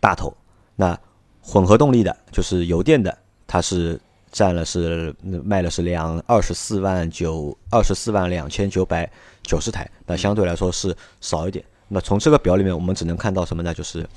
[0.00, 0.32] 大头。
[0.76, 0.98] 那
[1.40, 3.16] 混合动力的，就是油电的，
[3.46, 4.00] 它是
[4.32, 9.10] 占了是卖了是两二十四万九二十四万两千九百
[9.42, 11.64] 九十台，那相对来说是少一点。
[11.88, 13.72] 那从这个表里面，我们只能看到什么呢？
[13.72, 14.08] 就是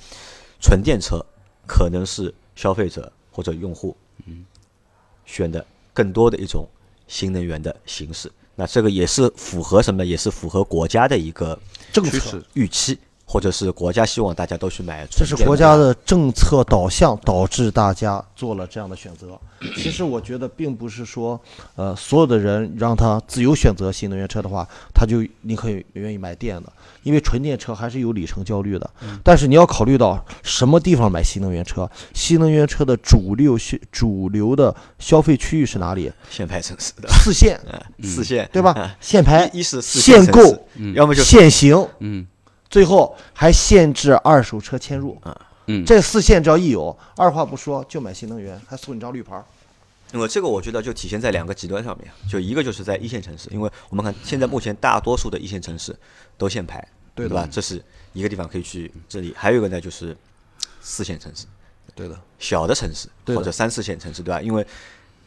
[0.59, 1.24] 纯电车
[1.68, 3.95] 可能是消费者或者用户
[5.26, 5.63] 选的
[5.93, 6.65] 更多的一种
[7.07, 8.32] 新能源的形式。
[8.55, 10.03] 那这个也是符合什么？
[10.03, 11.59] 也是符合国家的一个
[11.92, 12.98] 政策预期，
[13.30, 19.38] 或者是国家希望大家都去买这是国家的政策导向导致大家做了这样的选择。
[19.76, 21.40] 其实我觉得并不是说，
[21.76, 26.72] 呃，所有的人让他自由选择新能源车的话，他就宁可愿意买电的，
[27.04, 28.90] 因为纯电车还是有里程焦虑的。
[29.24, 36.10] 但是你要考虑到什么地方买新能源车，新能源车的主流需主流的消费区域是哪里？
[36.30, 37.10] 限牌城市的。
[37.10, 37.60] 四线，
[38.02, 38.96] 四线，对吧？
[39.02, 40.40] 限牌、一是限购、
[40.94, 42.26] 要么就限行，嗯
[42.70, 45.18] 最后还限制二手车迁入。
[45.68, 49.43] 嗯，这四限只要一有，二话不说就买新能源，还送你张绿牌儿。
[50.13, 55.93] 因为这个我觉得就体现在两个极端上面，就一个就是在一线城市，因为我们看现在目前大多数的一线城市
[56.38, 57.45] 都限牌，对吧？
[57.51, 60.15] 这是一个地方可以去这里，还有一个呢就是
[60.80, 61.45] 四线城市，
[61.93, 64.41] 对的，小的城市对或者三四线城市，对吧？
[64.41, 64.65] 因为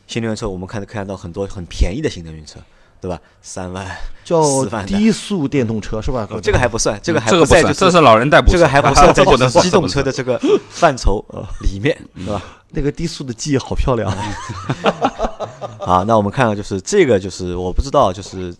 [0.06, 2.58] 新能源车我们看看到很多很便宜的新能源车，
[3.00, 3.18] 对吧？
[3.40, 3.86] 三万、
[4.24, 6.26] 叫低速电动车是吧？
[6.30, 9.24] 哦这个还不算，这个还不算，在这是老人代步，这个还不 算在
[9.62, 11.24] 机动车的这个范畴
[11.62, 12.42] 里面，对吧？
[12.70, 14.08] 那个低速的记忆好漂亮。
[15.80, 18.54] 啊，那我们看看，就是这个，就是我不知道，就是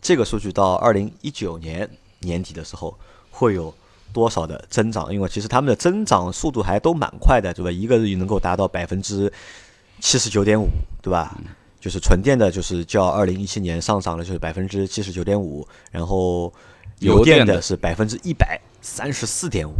[0.00, 1.88] 这个数据到二零一九年
[2.20, 2.96] 年底的时候
[3.30, 3.74] 会有
[4.12, 5.12] 多少的增长？
[5.12, 7.70] 因为其实他们的增长速度还都蛮快的，对吧？
[7.70, 9.30] 一个日能够达到百分之
[9.98, 10.68] 七十九点五，
[11.02, 11.36] 对吧？
[11.80, 16.52] 就是纯电的，就是较二零一七年上涨了，就是百分之七十九点五，然后
[16.98, 19.72] 油电的的是百分之一百三十四点五，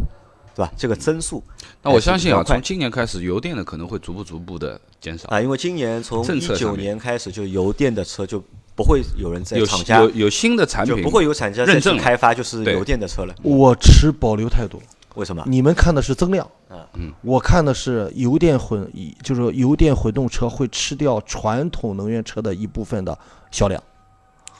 [0.55, 0.73] 对吧？
[0.77, 1.43] 这个增速
[1.83, 5.29] 那我相信啊，从今年开始，油电的可能会逐步逐步的减少。
[5.29, 8.43] 啊，因为今年从一九年开始，就油电的车就
[8.75, 13.35] 不会有人在有厂家有有新的产品，就不会有厂家再去认证开发就是油电的车了。
[13.43, 14.81] 我持保留态度。
[15.17, 15.43] 为什么？
[15.47, 16.51] 你们看的是增量，啊
[16.95, 18.91] 嗯，我看的是油电混，
[19.23, 23.19] 就是油电混动车会吃掉传统能源车的一部分的
[23.51, 23.83] 销量，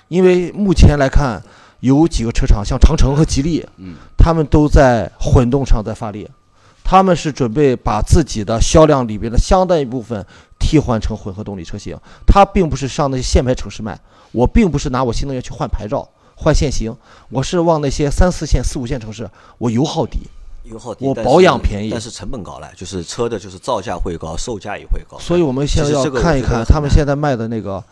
[0.09, 1.41] 因为目前来看，
[1.81, 6.29] 有几个车厂，像长城和吉利，嗯，他们都在混动上在发力，
[6.83, 10.27] 他们是准备把自己的销量里边的相当一部分
[10.59, 11.97] 替换成混合动力车型，
[12.27, 13.99] 它并不是上那些限牌城市卖，
[14.33, 16.09] 我并不是拿我新能源去换牌照。
[16.35, 16.97] 换限行，
[17.29, 20.21] 我是往那些三四线、四五线城市，我油耗低，
[20.71, 25.19] 油耗低，我保养便宜但是成本高了，就是车的就是造价会高，售价也会高。
[25.19, 27.85] 所以我们现在要看一看他们现在卖的那个。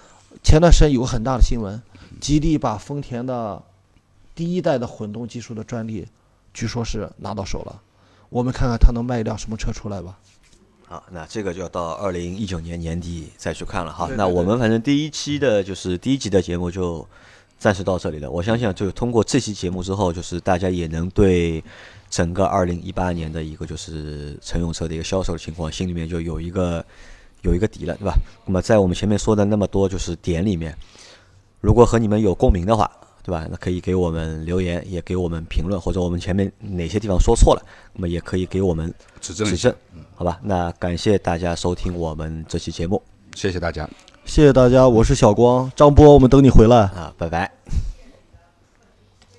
[0.45, 1.83] 前段时间有个很大的新闻，
[2.21, 3.61] 吉利把丰田的
[4.37, 6.07] 第一代的混动技术的专利，
[6.55, 7.81] 据说是拿到手了。
[8.29, 10.17] 我们看看它能卖一辆什么车出来吧。
[10.87, 14.07] 好，那这个就要到二零一九年年底再去看了哈。
[14.07, 17.05] 对对对那我们反正第一期的就是第一集的节目就
[17.59, 18.31] 暂时到这里了。
[18.31, 21.65] 我相信啊，就通过这期节目之后，就是大家也能对
[22.11, 26.85] 整个二零一八年的一个就是乘用车的一个销售的情况，心里面就有一个
[27.43, 28.15] 有一个底了，对吧？
[28.47, 30.75] 那么在我们前面说的那么多就是点里面，
[31.61, 32.91] 如果和你们有共鸣的话，
[33.23, 33.47] 对吧？
[33.51, 39.75] 那可以给我们留言，也给我们评论，或者我们前面哪些地方说错了，那么也可以给我们指正指正，
[40.15, 40.41] 好吧？
[40.43, 43.03] 那感谢大家收听我们这期节目
[43.35, 43.89] 谢谢大家。
[44.25, 46.77] 谢谢大家，我是小光，张波，我们等你回来。
[46.77, 47.51] 啊，拜拜。